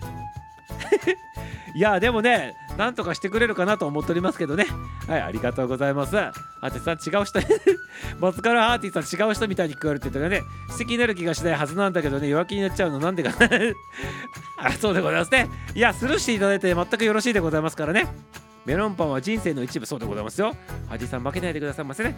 [1.76, 4.66] いやでもねなんとかしてくれるかなと思っておりますけどね。
[5.06, 6.16] はいありがとうございます。
[6.16, 7.42] ハーティさん違う人。
[8.22, 10.44] 松からハーティさん違う人みたいに聞こえるって言ったらね。
[10.70, 12.30] 素敵になる気がしないはずなんだけどね。
[12.30, 13.50] 弱気になっちゃうのなんでかな。
[14.66, 15.50] あそうでございますね。
[15.76, 18.08] いやスルーしていただいて全くよろしいでございますからね。
[18.66, 19.86] メロンパンは人生の一部。
[19.86, 20.56] そうでございますよ。
[20.88, 22.16] ハーティさん負けないでくださいませね。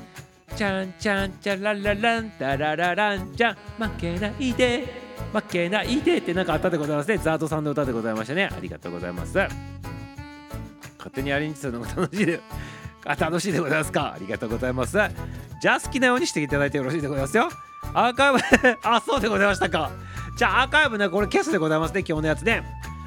[0.56, 5.12] ちゃんちゃんちゃらららんたらららんちゃん負けないで。
[5.34, 7.18] 負けないでってなんかあったでございますね。
[7.18, 8.50] ザードさんの歌でございましたね。
[8.52, 9.40] ありがとうございます。
[11.02, 12.40] 勝手にアレンジするのが楽しいで
[13.06, 14.14] あ楽しいでございますか。
[14.16, 14.98] ありがとうございます。
[15.62, 17.50] じゃあ好きなようにしていただいてよろしいでございますよ。
[17.94, 18.40] アーカイブ
[18.88, 19.90] あそうでございましたか。
[20.38, 22.64] じゃあアーカイブねこれ消すでございますね今日のやつね。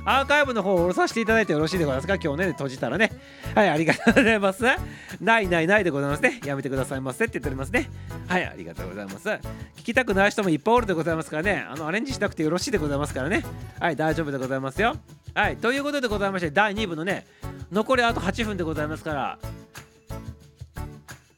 [0.07, 2.17] アーカイブの方を下ろさせていただいてよろしいでございますか？
[2.17, 3.11] 今日ね閉じたらね。
[3.55, 4.65] はいありがとうございます。
[5.21, 6.41] ないないないでございますね。
[6.45, 7.89] やめてくださいませって言っておりますね。
[8.29, 9.29] はいありがとうございます。
[9.29, 9.41] 聞
[9.85, 11.67] きたくない人もいっぱいおるでございますからね。
[11.69, 13.45] あのアレンジしなくてよろしいでございますからね。
[13.81, 14.97] はい大丈夫でございますよ。
[15.35, 17.27] はいということでございまして第2部のね
[17.73, 19.39] 残りあと8分でございますから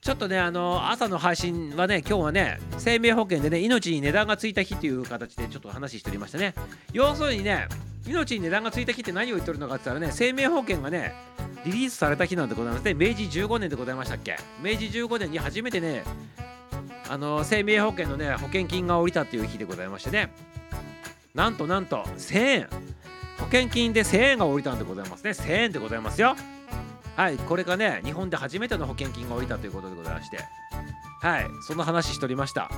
[0.06, 6.54] ちょっとねあの朝の配信はね今日はね生命保険でね命に値段がついた日という形でちょっと話しておりましたね。
[6.92, 7.66] 要するにね
[8.06, 11.12] 命に値段がついた日って何を言ってるのかって言ったらね生命保険がね
[11.64, 12.84] リリースされた日なんでございます。
[12.84, 14.36] ね明治15年でございましたっけ？
[14.62, 16.04] 明治15年に初めてね
[17.10, 20.32] あの生命保険のね保険金が下りたっていう日でございましてね。
[21.34, 22.68] なんとなんと1000円。
[23.38, 25.30] 保険金で1000円が下りたんでございますね。
[25.32, 26.36] 1000円でございますよ。
[27.16, 30.38] はいこれがね日本で初めての保険金が下りたということでございまして。
[31.20, 32.70] はいその話しておりました。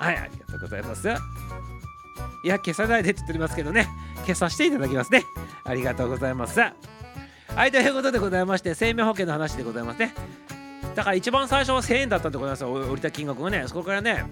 [0.00, 1.08] はいありがとうございます。
[1.08, 3.88] いや消さないでって言っておりますけどね。
[4.26, 5.22] 消させていただきますね。
[5.64, 6.60] ありがとうございます。
[6.60, 6.74] は
[7.66, 10.12] いということでございまして生命保険の話でございますね。
[10.94, 12.72] だから一番最初は1000円だったんでございますよ。
[12.72, 13.64] 降りた金額がね。
[13.68, 14.24] そこからね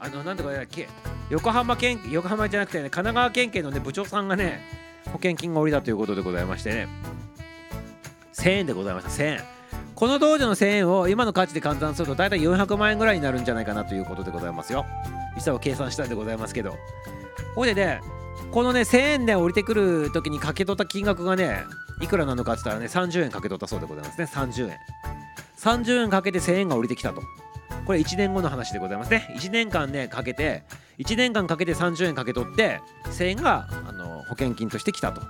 [0.00, 0.88] あのなんとかねけ
[1.30, 4.60] 横浜県横浜じゃなくてね神奈川県警のね部長さんがね
[5.06, 6.88] 保険金が降りたということでございましてね。
[8.36, 9.10] 1000円でございました。
[9.10, 9.40] 1000円。
[9.94, 14.84] この当時の1000円を今の価値で換算すると大体400万円ぐらいになるんじゃないかなということでございますよ。
[15.34, 16.76] 実際を計算したんでございますけど。
[17.54, 18.00] これでね
[18.50, 21.64] このね1000円で降りてくる時にかけ取った金額がね
[22.02, 24.28] いくらなのかって言ったらね30円かけ取ったそうでございますね。
[24.30, 24.76] 30円。
[25.58, 27.22] 30円かけて1000円が降りてきたと。
[27.86, 29.34] これ1年後の話でございますね。
[29.38, 30.64] 1年間ねかけて
[30.98, 35.22] 1年間かけて30円かけ取って1000円があの保険金としてきたと。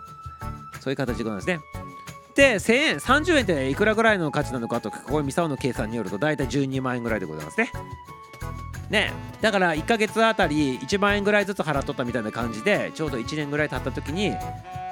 [0.81, 1.59] そういう形でございますね。
[2.37, 7.72] で1000円30円っていくらぐらいの価値なのかとかここミサオの計算によると大体12万円ぐらいでございますね。
[8.91, 14.34] ねだから1ヶ月あたり1万円ぐらいずつ払っとったみたいな感じでちょうど1年ぐらい経った時に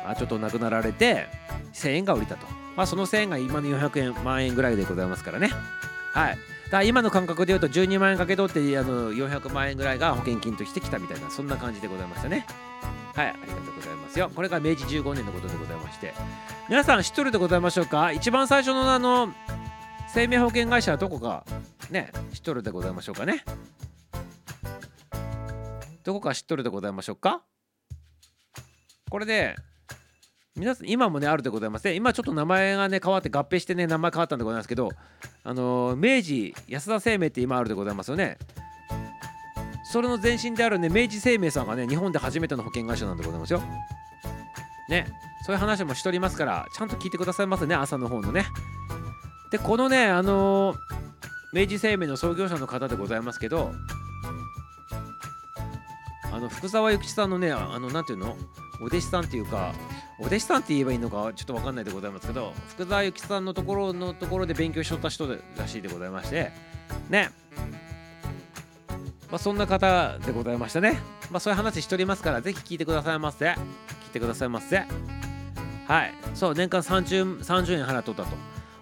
[0.07, 1.29] あちょっと亡くなられて
[1.75, 2.47] 1000円が降りたと。
[2.77, 5.51] まあその1000円が今の400円万円ぐらいでございますからね。
[6.13, 6.31] はい。
[6.31, 12.47] だから今の感覚で言うと12万円かけ取ってあの400万円ぐらいが保険金としてきたみたいなそんな感じでございましたね。
[13.15, 14.31] はいありがとうございますよ。
[14.35, 16.15] これが明治15年のことでございまして。
[16.69, 18.13] 皆さん知っとるでございましょうか？
[18.13, 19.33] 一番最初のあの
[20.09, 21.45] 生命保険会社はどこか
[21.91, 23.45] ね知っとるでございましょうかね？
[26.03, 27.43] どこか知っとるでございましょうか？
[29.11, 29.55] これで
[30.57, 34.91] 皆さん今もねあるでございますね今ちょっと名前がね変わって合併してね名前変わったんでございますけど
[35.43, 38.39] あのー明治安田生命って今あるでございますよね。
[39.95, 43.63] それの前身であるね明治生命さんがね日本で初めての保険会社なんでございますよ。
[44.89, 45.07] ね
[45.47, 48.45] そういう話もしておりますからちゃんと聞いてくださいますね朝の方のね。
[49.53, 50.77] でこのねあのー
[51.53, 53.73] 明治生命の創業者の方でございますけど
[56.33, 58.37] あの福沢諭吉さんのねあのなんていうの？
[58.81, 59.73] お弟子さんっていうか
[60.19, 66.51] お弟子さんって言えばいいのかちょっとわかんないでございますけど福沢諭吉さんのところのところで勉強しとった人らしいでございまして
[67.11, 67.31] ね。
[69.35, 71.01] まあそんな方でございましたね
[71.33, 73.57] まあそういう話しておりますからぜひ聞いてくださいませ聞い
[74.13, 74.85] てくださいませ
[75.89, 78.29] はいそう年間 30, 30円払っとったと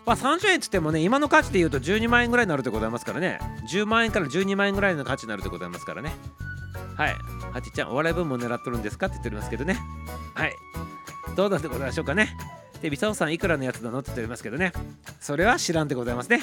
[0.05, 3.39] まあ30円っつってもね今の価値で言うと12万円ぐらいになるでございますからね
[3.73, 6.13] 10万円から12万円ぐらいの価値になるでございますからね
[6.97, 7.15] はい。
[7.55, 9.79] はちちゃん、お笑い分も狙っとるんですかって言っておりますけどね。
[10.35, 10.55] はい。
[11.35, 12.37] どうなんでございましょうかね。
[12.83, 14.73] で、ビサオさん、いくらのやつなのって言っておりますけどね。
[15.19, 16.41] それは知らんでございますね。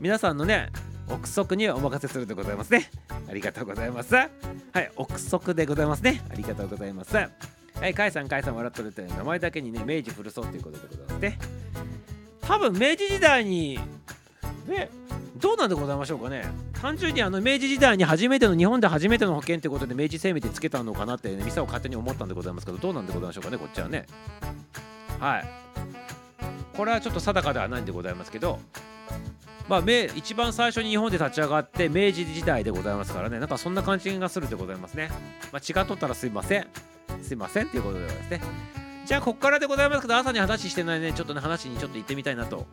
[0.00, 0.70] 皆さんのね、
[1.08, 2.90] 憶測にお任せするでございますね。
[3.28, 4.14] ありがとうございます。
[4.14, 4.30] はい。
[4.96, 6.22] 憶測でございますね。
[6.30, 7.16] ありがとうございます。
[7.16, 7.28] は
[7.88, 7.94] い。
[7.94, 11.38] カイさん、カイさん、笑っとるって名前だけにね、明治古そうということでございますね。
[12.40, 13.78] 多分、明治時代に、
[14.66, 14.90] ね、
[15.36, 16.44] どうなんでございましょうかね
[16.80, 24.06] 単純にあの明治時代に初めての日本で初めての保険ってことで明治生命ってつけたのかなって、ね、ミサを勝手に思ったんでございますけどどうなんでございましょうかねこっちはね
[25.18, 25.44] はい
[26.76, 28.58] これはちょっと定かではないんでございますけど
[29.68, 29.82] まあ
[30.14, 33.38] 一番最初に日本で立ち上がって明治時代でございますからね。
[33.38, 35.10] なんかそんな感じがするでございますね。
[35.52, 36.66] まあ違っとったらすいません。
[37.22, 38.40] すいませんっていうことでございますね。
[39.06, 41.12] じゃあこっからでございますけど朝に話してないね。
[41.12, 42.66] ちょっとね話にちょっと行ってみたいなと。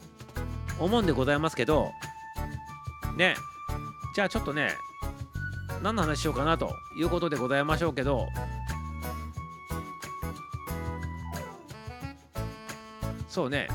[0.79, 1.91] 思うんでございますけど。
[3.15, 3.35] ね。
[4.15, 4.71] じゃあちょっとね
[5.81, 8.27] 何の話しようかなということでございましょうけど。
[13.29, 13.69] そうね。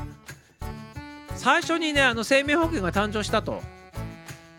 [1.37, 3.61] 最初にねあの生命保険が誕生したと。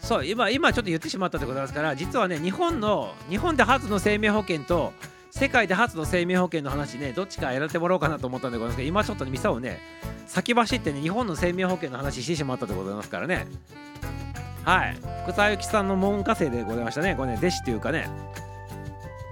[0.00, 4.92] そう今今ちょっと言ってしまったでございますから実はね日本の日本で初の生命保険と
[5.30, 9.80] 世界で初の生命保険の話ねどっちかやらせてもらおうかなと思ったんでございますけど今ちょっとねミサをね
[10.26, 13.46] 先走ってね日本の生命保険の話してしまったでございますからね。
[14.64, 14.96] はい。
[15.24, 17.14] 福沢諭吉さんの門下生でございましたね。
[17.14, 18.08] これね弟子というかね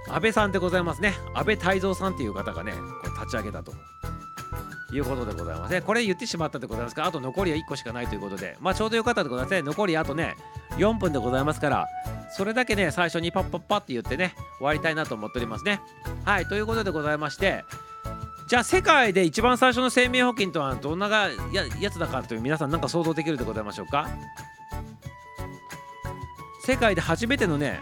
[0.09, 1.13] 安倍さんでございますね。
[1.33, 3.73] 安倍泰造さんっていう方がねこう立立ち上げたと。
[4.93, 5.81] いうことでございますね。
[5.81, 8.57] これ言ってしまったでございますかあと残りは1個しかないということで。
[8.59, 9.61] まあちょうどよかったでございますね。
[9.61, 10.35] 残りあとね
[10.77, 11.87] 4分でございますから。
[12.35, 15.81] それだけね最初にパッパッパって言ってね終わりたいなと思っておりますね。
[16.25, 17.63] はいということでございまして。
[18.47, 24.07] じゃあ世界で一番最初の生命保険とはどんながややつだかという皆さんなんか想像できるでございましょうか？
[26.63, 27.81] 世界で初めてのね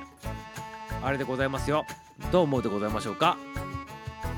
[1.04, 1.86] あれでございますよ。
[2.32, 3.38] どう思うでございましょうか？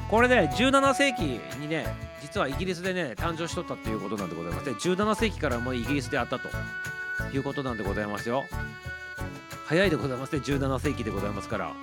[0.09, 1.85] これね17世紀にね
[2.21, 6.49] 実はイギリスでね誕生しとったっていうことなんでございますね17世紀からもうイギリスであったと
[7.33, 8.45] いうことなんでございますよ。
[9.65, 11.73] 早いでございますね17世紀でございますから。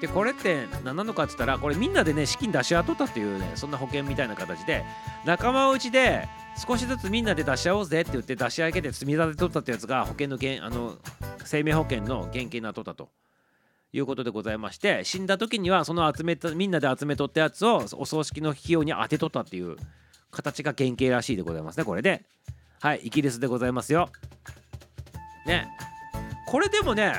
[0.00, 4.84] でこれって何なのかって言ったらこれみんなでね資金出し合っとったっていうねそんな保険みたいな形で
[5.24, 6.28] 仲間内で
[6.66, 10.96] 少しずつみんなで出し合おうぜって言って出し上げて積み立てとったってやつが保険のあの
[11.44, 13.10] 生命保険の原型になっとったと。
[13.92, 19.76] いうことでございまして死んだ時にはその集めたみんなで集めとったやつをお葬式の費用に当てとったっていう
[20.30, 22.24] 形が原型らしいでございますねこれで。
[22.80, 24.08] はいイギリスでございますよ。
[25.46, 25.68] ね。
[26.48, 27.12] これでもね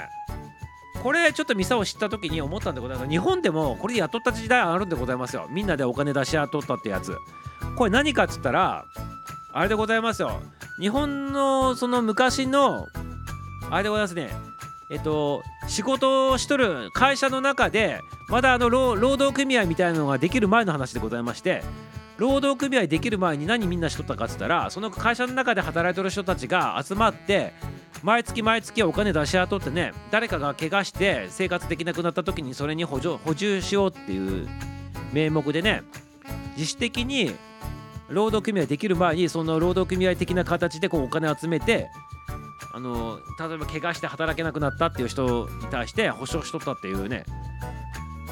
[1.01, 3.09] これちょっとミサを知った時に思ったんでございます。
[3.09, 5.47] 日本でもこれやっとった時代あるんでございますよ。
[5.49, 7.15] みんなでお金出し合っとったってやつ。
[7.77, 8.83] これ何かっつったら
[9.53, 10.41] あれでございますよ。
[10.79, 12.87] 日本のその昔の
[13.69, 14.52] あれでございますね。
[14.89, 21.63] えっと仕事をしとる会社の中でまだあの労働組合みたいなのができる前の話でございまして
[22.17, 27.53] 労働組合できる前に何みんなしとったかっつったらその会社の中で働いてる人たちが集まって
[28.03, 34.47] 毎月毎月お金出し合っとってね誰かが怪我して生活できなくなった時にそれに補助補充しようっていう
[35.11, 35.83] 名目でね
[36.55, 37.33] 自主的に
[38.09, 41.89] 労働組合できる前にその労働組合的な形でこうお金集めて
[42.73, 47.23] あの例えば怪我して働けなくなったっていう人に対して保証しとったっていうね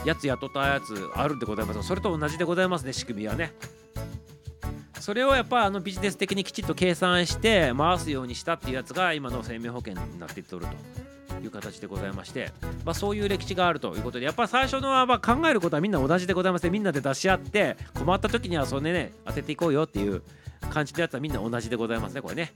[0.04, 1.84] やつ雇ったやつあるんでございます。
[1.84, 3.54] それと同じでございますね仕組みはね。
[5.00, 10.66] それをやっぱあのビジネス的にきちっと計算して回すようにしたっていうやつが今の生命保険になっていっとる
[11.28, 12.52] という形でございまして、
[12.86, 20.22] まあ、そういう歴史があるということでやっぱ最初のはま考えることはみんな同じでございましてみんなで出し合って困った時にはそれね当てていこうよっていう
[20.70, 22.54] 感じのやつはみんな同じでございますねこれね。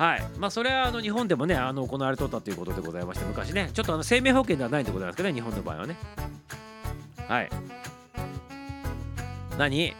[0.00, 0.22] はい。
[0.38, 3.68] まあそれはあの日本でもねあの行われとったということでございまして昔ね。
[3.74, 5.94] ちょっとあの生命保険ではないんでございますけどね日本の場合はね。
[7.28, 7.50] はい。
[9.58, 9.94] 何？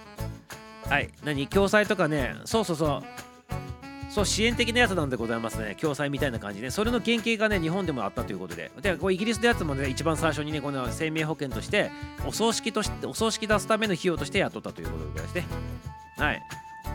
[0.88, 1.10] はい。
[1.22, 1.46] 何？
[1.48, 2.34] 共済とかね。
[2.46, 3.02] そうそうそう。
[4.10, 5.76] そう支援的なやつなんでございますね。
[5.78, 6.70] 共済みたいな感じで。
[6.70, 8.70] それの原型がね日本でもあったということで。
[8.80, 11.90] でこれイギリスのやつもね一番最初にねこの生命保険として
[12.26, 15.44] お葬式としてお葬式出すための費用として雇ったということでございますね
[16.16, 16.42] はい。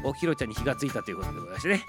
[0.03, 1.81] おひろちゃんに火がついたということでございましてね。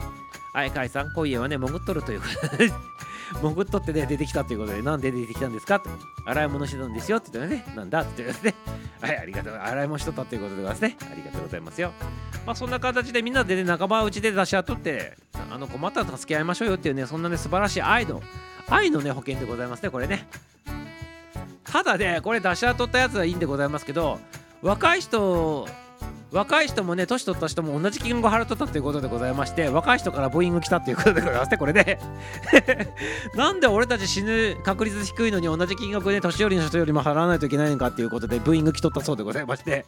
[0.57, 2.72] はい、カイさん、今夜はね、潜っとるということで、
[3.42, 5.90] 潜っとってね、出てきたということで、なんで出てきたんですかと、
[6.24, 8.54] 洗い物してたんですよって言ってね、なんだって言って、
[9.02, 11.92] はい、ありがとう、洗い物しとったということでございますね、ありがとうございますよ。
[12.46, 15.18] まあ、そんな形でみんなでね、仲間内で出し合っとって、
[15.50, 18.22] あの困ったら助け合いましょうよっていうね、そんなね、素晴らしい愛の、
[18.70, 20.26] 愛のね、保険でございますね、これね。
[21.64, 24.20] ただね、これ出し合っとったやつはいいんでございますけど、
[24.62, 25.68] 若い人、
[26.33, 31.99] 若い人もね年取った人も同じ金額を払っとったということでございまして若い人からブーイング来たということでございますねこれで。
[33.35, 39.87] なんで俺たち死ぬ確率低いのに同じ金額で年寄りの人よりも払わないといけないのかっていうことでブーイング来とったそうでございまして。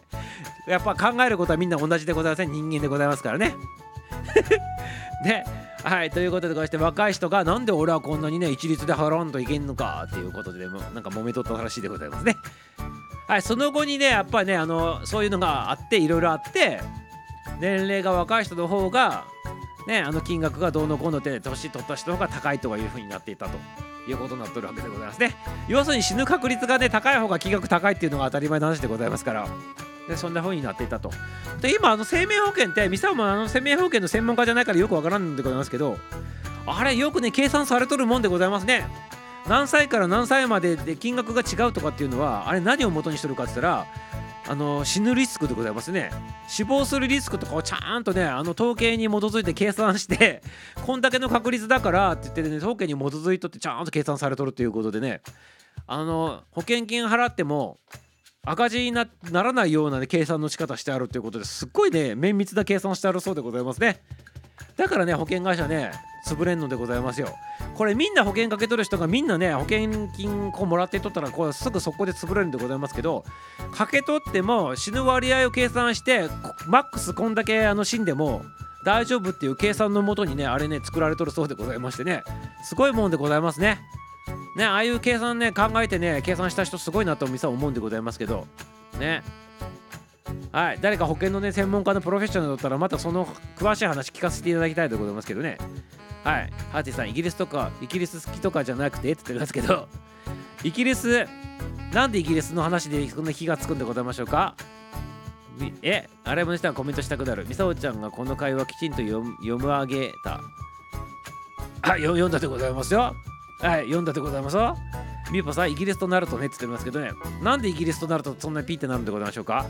[0.67, 3.55] やっぱ考えることはみんな同じでございません人間でございますからね。
[5.25, 5.45] ね。
[5.83, 12.37] はいということでこうして若い人がなんで俺はこんなにね一律で払わんといけんのかっていうことでもなんか揉めとったらしいでございますね。
[13.29, 16.81] はい、その後にねやっぱねあのそういうのがあっていろいろあって
[17.61, 19.27] 年齢が若い人の方が
[19.87, 23.59] ねあの金額がどうのこうのって年取った人の方が高いとかいう風になっていたと
[24.09, 25.37] いうことになってるわけでございますね。
[25.69, 29.47] 要するに死ぬ確率がね高い方が金額高いっていうのが当たり前の話でございますから。
[30.09, 31.11] でそんな風になっていたと。
[31.61, 35.99] で今あの生命保険ってミサもあの生命保険の専門家じゃないからよくわからんでございますけど
[36.67, 38.89] あれよくね計算されとるもんでございますね。
[39.49, 43.87] 何歳から何歳までで金額が違うとかっていうのはあれ何を元にしてるかって言ったら
[44.47, 46.11] あの死ぬリスクでございますね。
[46.49, 50.43] 死亡するリスクとかをちゃんとねあの統計に基づいて計算して
[50.87, 55.23] こんだけの確率だからって言ってね統計に基づいとってちゃんと計算されとるということでね。
[55.87, 57.79] あの保険金払っても
[58.45, 64.03] 赤字にならないような、ね、計算の仕方してあるということですっごいね綿密な計算してあるそうでございますね。
[64.79, 65.91] だからね保険会社ね
[66.25, 67.29] 潰れんのでございますよ。
[67.75, 73.25] これみんな保険かけとる人がみんなね保険金こうもらってとったらこれすぐそこで潰れるんでございますけど
[73.73, 76.29] かけとっても死ぬ割合を計算して
[76.67, 78.43] マックスこんだけあの死んでも
[78.85, 82.23] 大丈夫っていう計算のもとにねあれね作られとるそうでございましてね。
[82.63, 83.81] すごいもんでございますね。
[84.57, 88.47] ねああいう計算ね考えてね計算した人すごいなとミサは思うんでございますけど。
[88.99, 89.23] ね。
[90.53, 90.79] はい。
[90.81, 93.27] 誰か保険のね専門家のプロフェッショナルだったらまたその
[93.57, 95.59] 詳しい話聞かせていただきたいと思いますけどね。
[96.25, 96.53] はい。
[96.73, 99.89] ハーティさんイギリスとかイギリス好きとかじゃなくてって言ってますけど
[100.65, 101.27] イギリス
[101.93, 104.55] なんでイギリスの話でそんな火がつくんでございましょうか？
[105.83, 107.47] え洗い物したらコメントしたくなる。
[107.49, 110.41] ミサオちゃんがこの会話きちんと読む読む上げた。
[111.83, 113.15] あ読んだでございますよ。
[113.61, 114.77] はい読んだでございますよ。
[115.31, 117.11] みゆぽさんイギリスとなるとねって言ってますけどね。
[117.43, 119.67] なんでイギリスとなるとそんなにピーってなるんでございましょうか？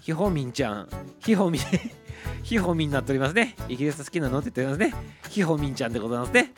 [0.00, 0.88] ひほみんちゃん。
[1.20, 1.62] ひほみん
[2.42, 3.54] ひほみんになっておりますね。
[3.68, 5.12] イギリス好きなのって言っておりますね。
[5.28, 6.52] ひほみんちゃんでございますね。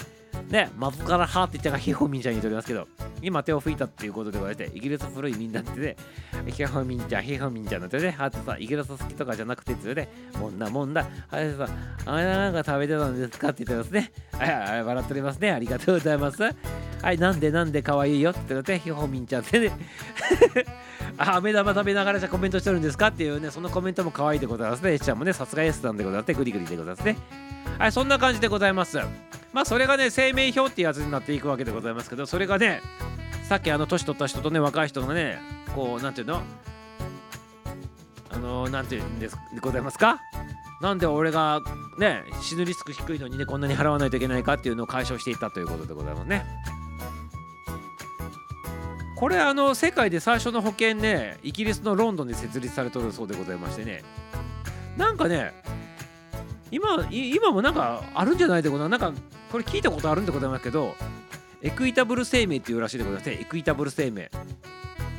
[0.49, 2.87] ね、窓からはって言ったらヒホミンちゃんに言っておりますけど、
[3.23, 5.97] 今手を拭いたっていうことでございまして、イギリス古いみんなってね、
[6.49, 11.69] ヒホミンちゃん、ヒホミンちゃんなんてね、はってさ、イギリス好きとかじゃなくてってね、もんだもんだ、はいさ、
[12.07, 14.13] あれなんか食べてたんですかって言ってますね。
[14.33, 15.51] はい、はい、笑っておりますね。
[15.53, 16.43] ありがとうございます。
[16.43, 19.73] はい、なんでなんで可愛いよって言ってね、ヒホミンちゃんってね。
[21.19, 24.93] あ、飴玉食べながらじゃコメントしてるんですかっていうね、そのコメントも可愛いでございますね。
[24.95, 26.35] エちゃんもね、さすが S なんでございますね。
[26.35, 27.17] グリグリでございますね。
[27.79, 28.99] はい、そんな感じでございます。
[29.53, 32.81] まあ、それがね、生命表っていうやつになっていくわけでございますけど、それがね、
[33.49, 35.39] さっきあの年取った人とね、若い人がね、
[35.75, 36.43] こう、なんていうの？
[38.31, 40.21] あの、なんていうんですでございますか？
[40.81, 41.61] なんで俺が
[41.99, 46.45] ね、死ぬリスク低いのにね、こんなに払わないといけないかっていうのを解消していったということでございますね。
[49.17, 54.03] これあの世界で最初の保険ねイギリスのロンドンで設立されとるそうでございましてね。
[54.97, 55.53] なんかね
[56.73, 59.01] 今今もなんかあるんじゃないでございます。
[59.01, 59.21] なんか
[59.53, 60.95] これ聞いたことあるんでございますけど
[61.61, 63.31] エクイタブル生命っていうらしいでございます。
[63.31, 64.31] ねエクイタブル生命。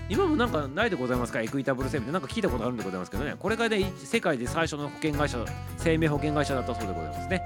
[0.10, 1.42] 今もなんかないでございますか？
[1.42, 2.12] エクイタブル生命って。
[2.12, 3.36] なんか聞いたことあるんでございますけどね。
[3.40, 5.38] これがね世界で最初の保険会社
[5.78, 7.42] 生命保険会社だったそうでございますね。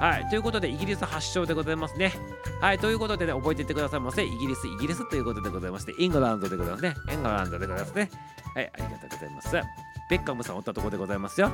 [0.00, 0.28] はい。
[0.30, 2.12] ということでイギリス発祥でございますね。
[2.60, 2.78] はい。
[2.78, 4.24] ということでね覚えていってくださいませ。
[4.24, 6.94] イギリスイギリスということでございましてイングランドでございますね。
[7.12, 8.10] イングランドでございますね。
[8.54, 8.70] はい。
[8.72, 9.52] ありがとうございます。
[10.08, 11.52] ベッカムさんおったところでございますよ。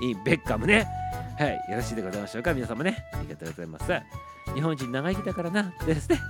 [0.00, 0.86] いいベッカムね。
[1.38, 3.04] はい、よろしいでございましょうか、皆様ね。
[3.12, 3.92] ありがとうございます。
[4.54, 6.20] 日本人長生きだからな、ですね。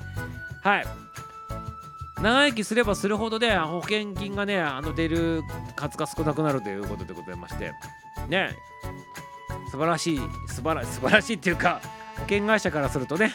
[0.63, 0.87] はい。
[2.23, 5.43] 長生きすればするほどね、保険金がね、あの出る
[5.77, 7.73] 数が少なくなるということでございまして、
[8.29, 8.51] ね、
[9.71, 11.81] 素晴らしい、素晴らしい素晴らしいっていうか、
[12.17, 13.35] 保険会社からするとね、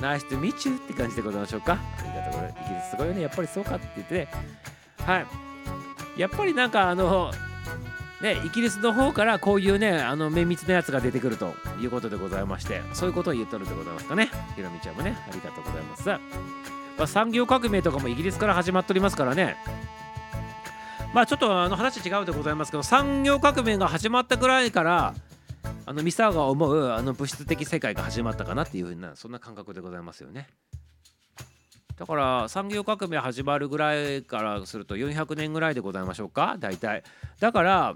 [0.00, 1.74] ナイスとミチューって感じでございましょうか。
[1.74, 2.64] ありがとうございます。
[2.64, 4.28] イギリスすごいよね、やっぱりそうかって言ってね、
[5.04, 5.26] はい。
[6.16, 7.30] やっぱりなんかあの、
[8.22, 14.30] ね、イギリスの方からこういうねあの綿密なやつが出てくるということでございましてそういうことを言っとるでございますかね。
[14.54, 16.20] ひろみちゃんもねありがとうございます、ま
[17.00, 19.56] あ、産業革命とかもイギリスから始まっておりますからね。
[21.12, 25.14] まあちょっとあの話違うでございますけど産業革命が始まったぐらいから
[25.84, 30.48] あのミサが思うあの物質的世界が始まったかなっていうふうなそんな感覚でございますよね。
[32.02, 37.04] だから産業革命始まるぐらいからすると400年ぐらいでございましょうか大体。
[37.38, 37.94] だから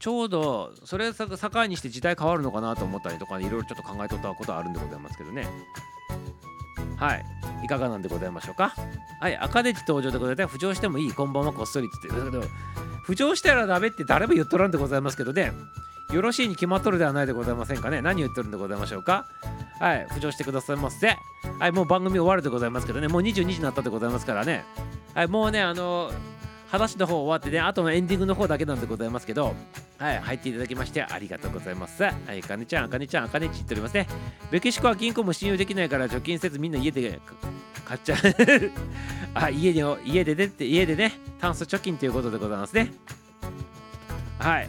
[0.00, 5.46] ちょうどそれを境にして時代変わるのかなと思ったりとかいろいろちょっと考えとったことはあるんでございますけどね。
[6.96, 7.24] はい。
[7.64, 8.74] いかがなんでございましょうか？
[9.20, 9.36] はい。
[9.36, 11.12] 赤デジ登場でございます浮上してもいい。
[11.12, 12.36] こんばんはこっそりって言って。
[12.36, 12.52] だけど
[13.06, 15.52] 浮上したらダメって誰も言っとらんでございますけどね。
[16.12, 18.00] よろしいに決まっとるではないでございませんかね。
[18.00, 19.26] 何言ってるんでございましょうか。
[19.80, 21.16] はい浮上してくださいませ。
[21.58, 23.08] はいもう番組終わるでございますけどね。
[23.08, 24.64] もう22時になったでございますからね。
[25.14, 26.12] はいもうねあの
[26.68, 29.54] 話の方終わってねあとのエンディングの方だけなんでございますけど
[29.98, 32.02] はい入っていただきましてありがとうございます。
[32.02, 34.06] はいかねちゃんあかねちゃんあかねち言っておりますね。
[34.50, 37.20] メキシコは銀行も信用できないから貯金せずみんな家で
[37.84, 38.18] 買っちゃう。
[39.34, 42.92] あ家で家で出て家でね炭素貯金ということでございますね。
[44.38, 44.68] はい。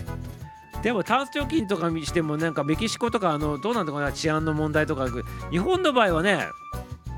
[0.84, 5.08] でもタンス貯金とかにしてもなんかメキシコとかあのどうなんだかな治安の問題とか
[5.50, 6.46] 日本の場合はね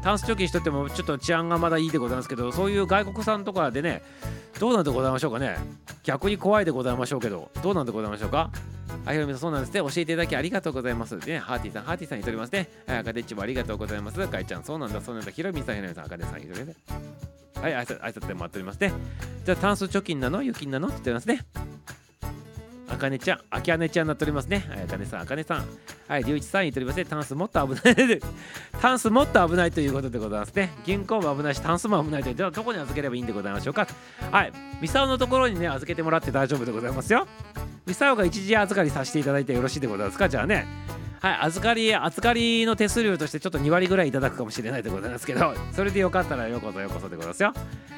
[0.02, 4.02] タンス貯金しとってもちょっと治安がまだいいでございますけどそういう外国産とかでね
[4.60, 5.58] どうなんでございましょうかね。
[6.04, 8.50] 逆に怖いでございましょうけどどうなんでございましょうか。
[9.06, 9.82] あひろみさんそうなんですね。
[9.82, 11.16] 教えていただきありがとうございます。
[11.18, 12.70] ねハーティーさんハーティーさんにとりますね。
[12.88, 14.28] はい赤デッチもありがとうございます。
[14.28, 15.02] かいちゃんそうなんだ。
[15.02, 15.32] そうなんだ。
[15.32, 17.62] ひろみさんひろみさん赤デさんひろみさん。
[17.62, 18.94] はい挨拶挨拶で待っておりますね。
[19.46, 20.40] じゃあタンス貯金なの？
[20.40, 20.88] 預金なの？
[20.88, 21.46] って言ってますね。
[22.92, 24.66] あかねちゃん、あきあねちゃんになっておりますね。
[24.70, 25.66] はい、あかねさん、あかねさん。
[26.08, 27.06] はい、りゅういちさん言っておりますね。
[27.06, 28.20] タンスもっと危ない。
[28.82, 30.72] タンスもっと危ないということでございますね。
[30.86, 32.36] 銀行も危ないし、タンスも危ないという。
[32.36, 33.88] では、どこに預ければいいんでございましょうか。
[34.32, 37.28] はい、ミサオのところにね、預けてもらって大丈夫でございますよ。
[37.86, 40.28] ミサオが一時預かりさせていただいてよろしいでございますか？
[40.28, 40.66] じゃあね。
[41.22, 47.54] はい、預かり、預かりの手数料としてちょっと2割ぐらいいただくかもしれないでございますけど、それでよかったらようこそようこそでございますよ。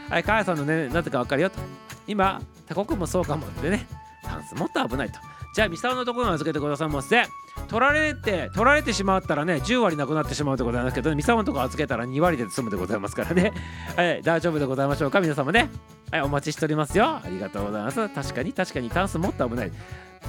[0.10, 1.60] はい、かやさんのね、なぜかわかるよと。
[2.08, 3.86] 今、他国もそうかもってね、
[4.32, 4.56] タンス。
[4.56, 5.20] もっと危ないと。
[5.54, 7.24] じゃあミサオのところに預けてくださいませ。
[7.68, 13.52] 取られて取られてしまったらね10割なくなってしまうでございますけどミサオのところ預けたら2割で済むでございますからね。
[13.98, 14.22] はい。
[14.24, 15.70] 大丈夫でございましょうか皆様ね。
[16.12, 17.06] はいお待ちしておりますよ。
[17.08, 18.08] ありがとうございます。
[18.10, 18.90] 確かに確かに。
[18.90, 19.72] タンスもっと危ない。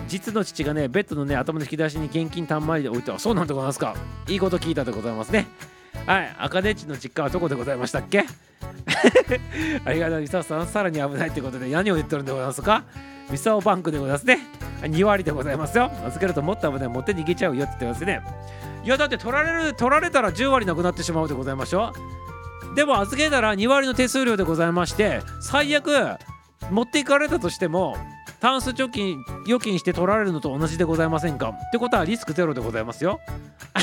[0.09, 3.95] 実の父がねベッドのね頭の引き出しに現金たんまりで置いてあそうなんでございますか。
[4.29, 5.47] いいこと聞いたでございますね。
[6.07, 6.37] はい。
[6.39, 8.25] 赤ネッチの実家はどこでございましたっけ？
[9.85, 12.85] ありがとうミサさんさらに危ないってことで何を言ってるんでございますか？
[13.31, 14.39] ミサオバンクでございますね。
[14.83, 15.91] 2割でございますよ。
[16.05, 16.89] 預けるともっと危ない。
[16.89, 18.21] 持って逃げちゃうよって言ってますね。
[18.85, 21.93] いやだって取られる取られたら10割なくなってしまうでございましょ
[22.75, 26.17] でも預けたら2割の手数料でございまして最悪
[26.69, 27.97] 持っていかれたとしても
[28.41, 31.51] タンス貯金預金して取られるのと同じでございませんか？
[31.51, 33.21] ってことはリスクゼロでございますよ。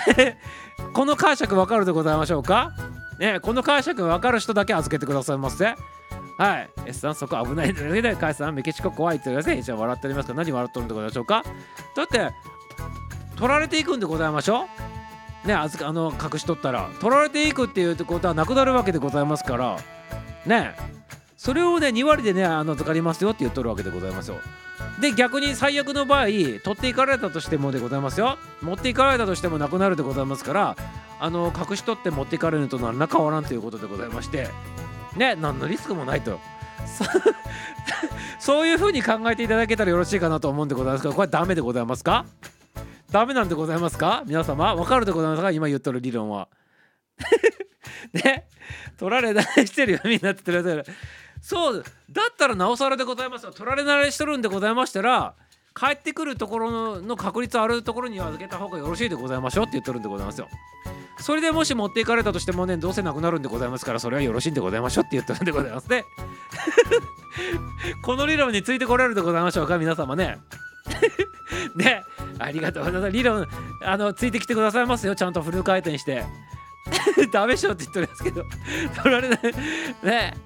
[0.94, 2.74] この解釈わかるでございましょうか？
[3.20, 5.76] ねこの解釈わかる人だけ預けてくださいませ。
[6.40, 6.70] はい。
[6.86, 11.44] S さんそこ危ないんだけどカイさんメキシコ怖いって言われてじゃ笑っておりますか何笑っとるんでございましょうか？
[11.98, 12.32] だって
[13.36, 14.66] 取られていくんでございましょ？
[15.44, 16.90] うね預かあの隠しとったら。
[17.02, 19.78] 取られていくっていうことはなくなるわけでございますから。
[20.46, 20.76] ね。
[21.36, 24.38] それをね2割でねあの預かりますよって言っとるわけでございますよ。
[25.02, 28.38] で逆に最悪の場合取っていかれたとしてもでございますよ。
[28.62, 30.78] 持っていかれたとしてもなくなるでございますから
[31.20, 34.50] あの隠し取って持っていかれると何ら変わらんということでございまして。
[35.16, 36.40] ね何のリスクもないと。
[38.40, 42.26] そういうふうに考えていただけたらよろしいかなと思うんでございますがこれダメでございますか？
[43.12, 44.24] ダメなんでございますか？
[44.26, 45.52] 皆様わかるでございますか？
[45.52, 46.48] 今言っとる理論は。
[48.14, 48.48] ね？
[48.98, 50.86] 取られ慣れしてるよみんなって言ってる。
[51.42, 53.46] そうだったらなおさらでございます。
[53.46, 55.36] よ取られ慣れしとるんでございましたら
[55.80, 60.50] 帰ってくるところの確率あるところに預けた方がよろしいでございましょうって言ってるんでございますよ。
[61.20, 66.06] それでもし持っていかれたとしてもねどうせなくなるんでございますからそれはよろしいんでございましょうって言ってるんでございますね。
[68.04, 69.78] この理論についてこられるでございましょうか？
[69.78, 70.40] 皆様ね。
[71.76, 72.04] ね
[72.40, 73.12] ありがとうございます。
[73.12, 73.48] 理論
[73.84, 75.16] あのついてきてくださいますよ。
[75.16, 76.24] ちゃんとフル回転して。
[77.32, 78.44] ダメしょって言っておりますけど。
[79.04, 79.40] 取られない。
[80.04, 80.38] ね。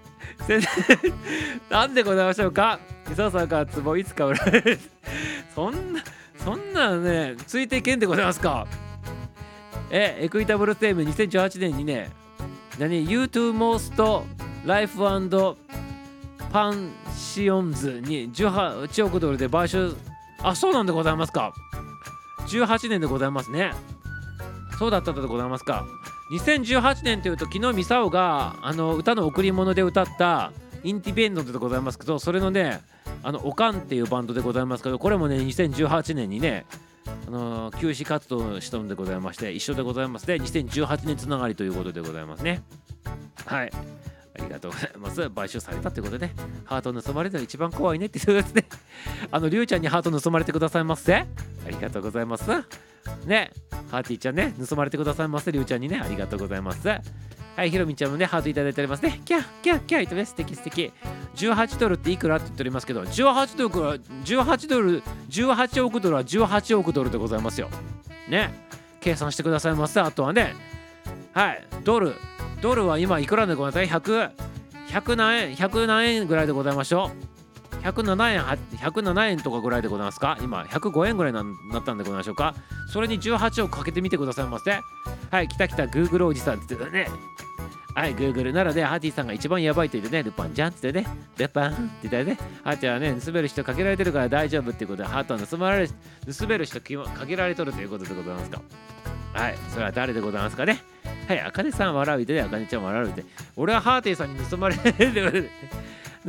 [1.69, 2.79] なんでございましょうか？
[3.11, 4.79] 伊沢さんから壺いつか売られる。
[5.55, 6.01] そんな
[6.43, 8.67] そんなねついていけんでございますか？
[9.89, 12.11] え Equitable テーム2018年にね
[12.79, 14.25] 何？U2 モースト
[14.65, 15.03] ライフ
[16.51, 19.95] パンシオンズに18億ドルで買収。
[20.41, 21.53] あそうなんでございますか。
[22.47, 23.71] 18年でございますね。
[24.77, 25.85] そうだったでございますか。
[26.33, 30.51] 2018年というと昨日ミサオがあの歌の贈り物で歌った
[30.83, 32.81] independent でございますけどそれのね
[33.21, 36.65] あのオカンっていうバンドでございますけどこれもね2018年にね
[37.27, 40.25] あの休止活動したのでございまして一緒でございます。
[40.25, 42.63] で2018年つながりということでございますね。
[43.45, 43.71] はい。
[44.35, 46.31] ありがとうございます買収されたということで
[46.65, 48.65] ハート盗まれたら一番怖いねっていうですね
[49.31, 51.25] あのりゅうちゃんにハート盗まれてくださいませあ
[51.69, 52.49] りがとうございます
[53.25, 53.51] ね
[53.91, 56.87] ハーティーちゃんね盗まれてくださいませりゅうちゃんにねありがとうございます
[57.55, 59.21] はい、ひろみちゃんもね、ハートいただいておりますね。
[59.25, 60.91] キャッキャッキャッとね、素敵素敵。
[61.35, 67.69] 18ドルっていくらって言っておりますけど、18ドル、18ドル、18億ドルは18億ドルでございますよ。
[68.27, 68.51] ね。
[69.01, 69.99] 計算してくださいませ。
[69.99, 70.55] あとはね、
[71.33, 72.13] はい、ドル。
[72.61, 74.01] ドルは今いくらでございます？
[74.01, 74.31] か ?100、
[74.89, 77.11] 100何円、100何円ぐらいでございましょ
[77.73, 78.41] う？107円、
[78.77, 80.37] 107円とかぐらいでございますか？
[80.41, 81.39] 今、105円ぐらいに
[81.71, 82.53] なったんでございましょうか？
[82.87, 84.79] それに18億かけてみてくださいませ。
[85.31, 87.07] はい、来た来た、グーグルおじさんって言ってね。
[87.95, 95.89] はい、Google ならで、ハーティさんが一番やばいと言ってね、ルパンじゃんって言ってね、ルパンって言ってね、ハーティはね、盗める人かけられてるから大丈夫っていうことで、ハートは盗まれる、
[96.37, 98.61] 盗める人かけられとるということでございますか？
[99.33, 100.83] はい、それは誰でございますかね？
[101.27, 103.23] はい、あかねさん笑ういてね、あかねちゃん笑ういて。
[103.55, 104.75] 俺はハーティーさんに盗まれ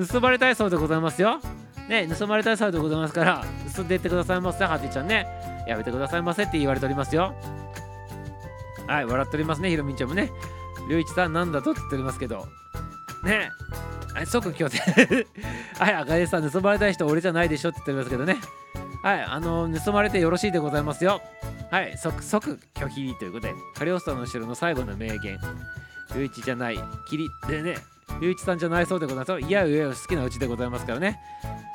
[0.06, 1.40] 盗まれたいそうでございますよ。
[1.88, 5.26] ね、盗まれたいそうでございますから、盗んでいってくださいませ、ハーティちゃんね。
[5.66, 7.34] やめてくださいませって言われておりますよ。
[8.86, 10.30] はい、笑っておりますね、ひろみんちゃんもね。
[10.88, 12.46] りょういちさんなんだとって言っておりますけど
[13.24, 13.50] ね
[14.12, 14.78] はい即強制
[15.78, 18.36] はいあかねさん盗まれたい人俺じゃないでしょって言っておりますけどね
[19.02, 21.22] はいあの盗まれてよろしいでございますよ
[21.74, 25.38] はい即即拒否ということでカリオストの後ろの最後の名言
[26.14, 27.74] りゅういちじゃないキリでね
[28.20, 31.18] りゅういちさんじゃないそうでございますいやいや好きなうちでございますからね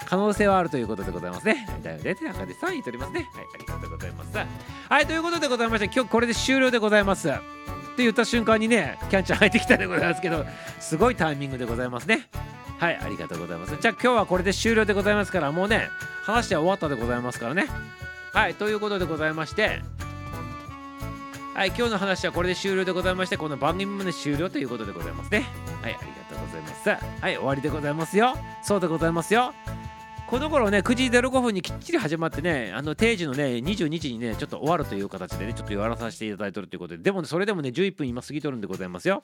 [0.07, 1.67] 可能性はあるということでございますね。
[1.83, 2.11] だよね。
[2.13, 3.27] って中でさん言っておりますね。
[3.31, 4.37] はい、ありがとうございます。
[4.89, 7.29] はい、ということでございまして、今日これで終了でございます。
[7.29, 7.41] って
[7.97, 10.45] 言った瞬間にねキャンちゃん入ってきたでございますけど
[10.79, 12.29] すごいタイミングでございますね
[12.79, 15.89] はいありがとうございますじゃあ今日はこれで終了でございますからもうね
[16.23, 17.67] 話は終わったでございますからね
[18.33, 19.81] はいということでございまして。
[21.55, 25.45] はい今日の話はこれで終了でございましてこの番組もね終了ということでございますね。
[25.81, 26.89] はいありがとうございます。
[26.89, 28.35] はい終わりでございますよ。
[28.63, 29.53] そうでございますよ。
[30.27, 39.23] この頃ね9時05分にきっちり始まってねあの定時のね22時にねちょっと終わるという形でねちょっと言わさせていただいてるということででもねそれでもね11分今過ぎとるんでございますよ。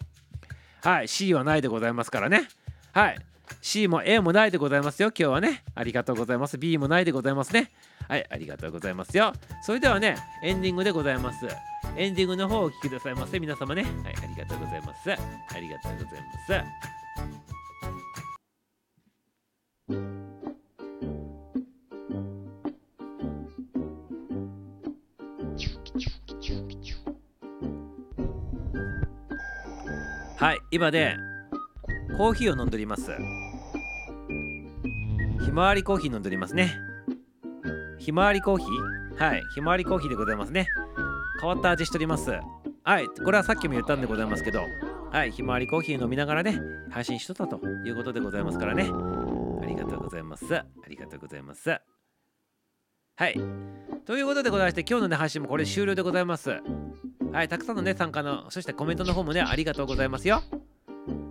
[0.82, 2.48] はい C はないでございますからね。
[2.92, 3.18] はい。
[3.62, 5.10] C も A もないでございますよ。
[5.10, 6.58] 今日はねありがとうございます。
[6.58, 7.72] B もないでございますね。
[8.08, 9.34] はいありがとうございますよ。
[9.64, 11.48] それではねエンディングでございます。
[11.98, 13.40] エンディングの方をお聞きくださいませ。
[13.40, 13.84] 皆様ね。
[13.84, 13.94] はい
[14.24, 15.12] ありがとうございます。
[15.12, 15.16] あ
[15.60, 16.66] りがとうございます。
[30.38, 31.16] はい今で
[32.18, 33.12] コーヒーを飲んでおります。
[35.44, 36.74] ひまわりコーヒー飲んでおりますね。
[38.00, 39.22] ひまわりコーヒー？
[39.22, 40.68] はいひまわりコーヒーでございますね。
[41.42, 42.32] 変わった味しております。
[42.84, 44.62] はいこれはさっきも言ったんでございますけど
[45.12, 46.58] はいひまわりコーヒー飲みながらね
[46.90, 48.84] 配信しとったということでございますからね。
[48.84, 50.56] ありがとうございます。
[50.56, 51.70] ありがとうございます。
[51.70, 53.38] はい。
[54.06, 56.62] ということでございまして今日のね配信もこれ終了でございます。
[57.34, 60.42] はいたくさんのね参加のそしてコメントの方もねありがとうございますよ。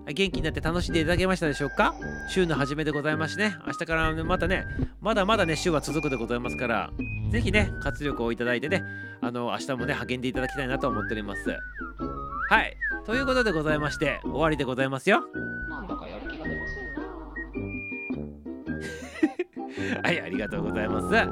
[0.07, 1.95] 元気になって楽しんでいただけましたでしょうか？
[2.29, 4.65] 週の初めでございますしね明日からねまたね
[5.01, 6.91] まだまだね週は続くでございますから
[7.31, 8.83] ぜひね活力をいただいてね
[9.21, 11.57] あの明日もね励んでいただきたいなと思っております
[12.49, 15.25] はいということでございまして終わりでございますよ
[15.69, 16.75] なんだかやる気が出ます
[20.03, 21.07] はい、ありがとうございます。
[21.15, 21.23] は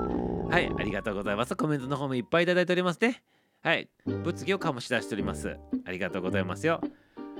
[0.61, 1.55] い、ありがとうございます。
[1.57, 3.23] コメントの方もいっぱいいただいておりますね。
[3.63, 5.57] はい、物議を醸し出しております。
[5.85, 6.81] ありがとうございますよ。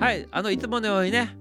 [0.03, 1.37] はい、あの、いつものようにね、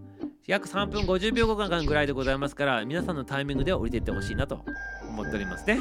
[0.45, 4.63] 約3分50秒間ぐらいでございますから、皆さんのタイミングで降りていってほしいなと
[5.09, 5.79] 思っておりますね。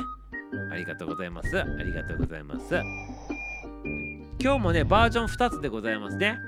[0.73, 1.61] ありがとうございます。
[1.61, 2.75] ありがとうございます。
[4.41, 6.39] 今日もね、バージョン2つでございますね。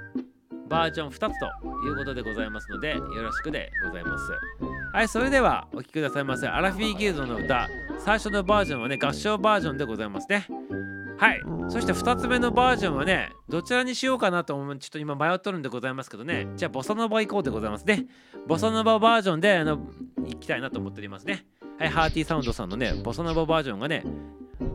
[0.70, 1.26] バージョン2つと
[1.86, 4.32] いうことでございますので、よろしくでございます。
[4.94, 6.46] はい、それではお聴きくださいませ。
[6.46, 7.68] アラフィーギルドの歌、
[7.98, 10.48] 最初のバージョンはね、合唱バージョンでございますね。
[11.18, 18.06] はい、そして2つ目のバージョンはね、どちらにしようかなと思う、ちょっと今迷っとるんでございますけどね、じゃあボサノバ行こうでございますね。
[18.46, 19.78] ボサノババージョンであの
[20.24, 21.46] 行きたいなと思っておりますね。
[21.78, 24.04] はい、ハーティーサウンドさんのね、ボサノババージョンがね、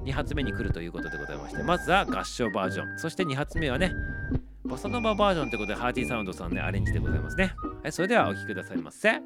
[0.06, 3.92] 2発目に来るということでございまして、まずは合唱バージョン、そして2発目はね、
[4.64, 7.54] ボサノババージョンということで、ハーティーサウンドさんのね、アレンジでございますね。
[7.84, 9.22] はい、それではお聴きくださいませ。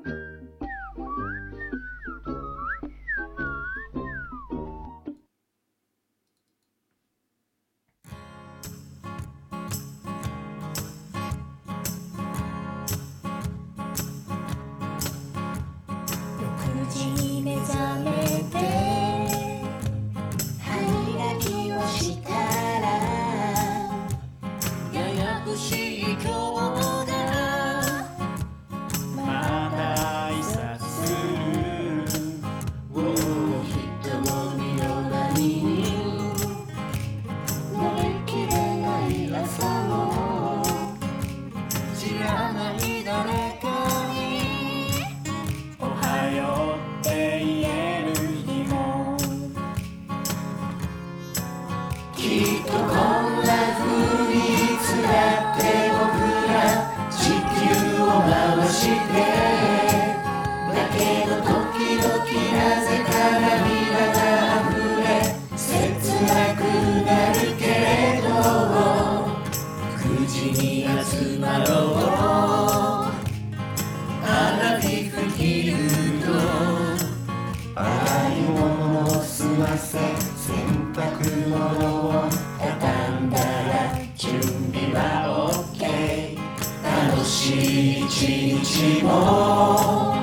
[87.51, 90.15] しい一日も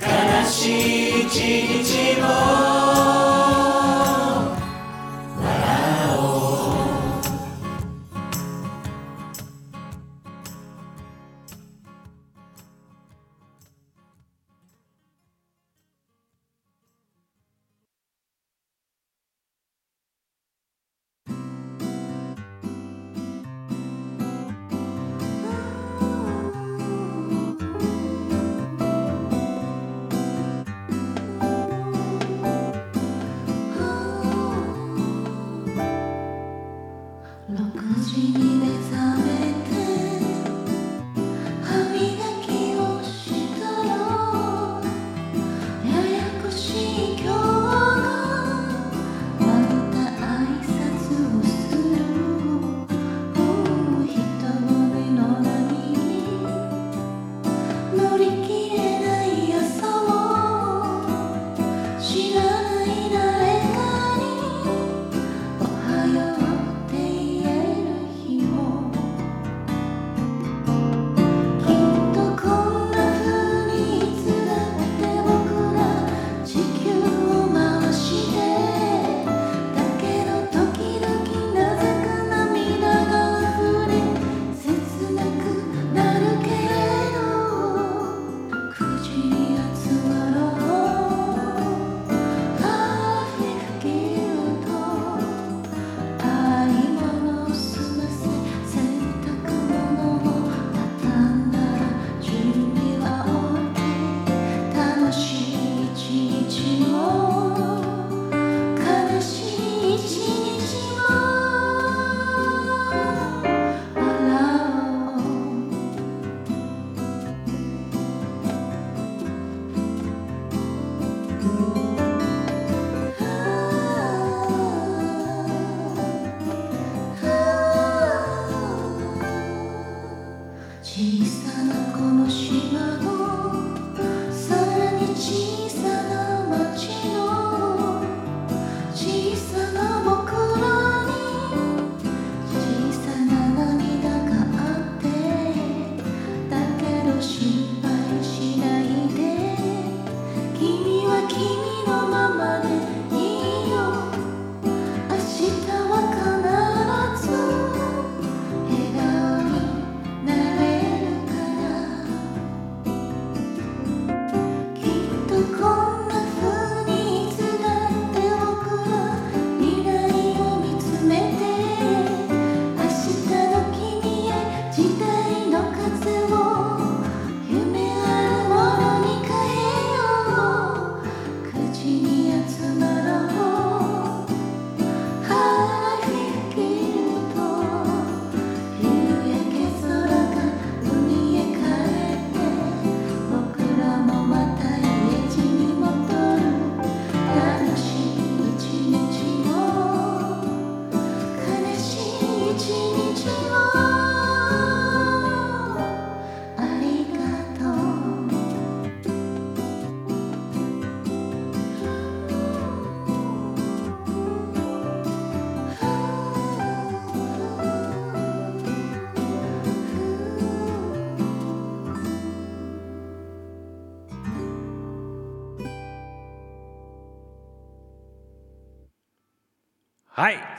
[0.00, 1.36] 悲しい一
[1.84, 2.69] 日も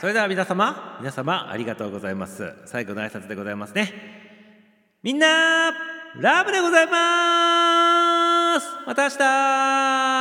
[0.02, 2.56] それでは皆様皆様ありがとうございます。
[2.66, 3.94] 最後の挨拶でございますね。
[5.04, 5.72] みんな
[6.16, 8.68] ラブでございます。
[8.88, 10.21] また明日。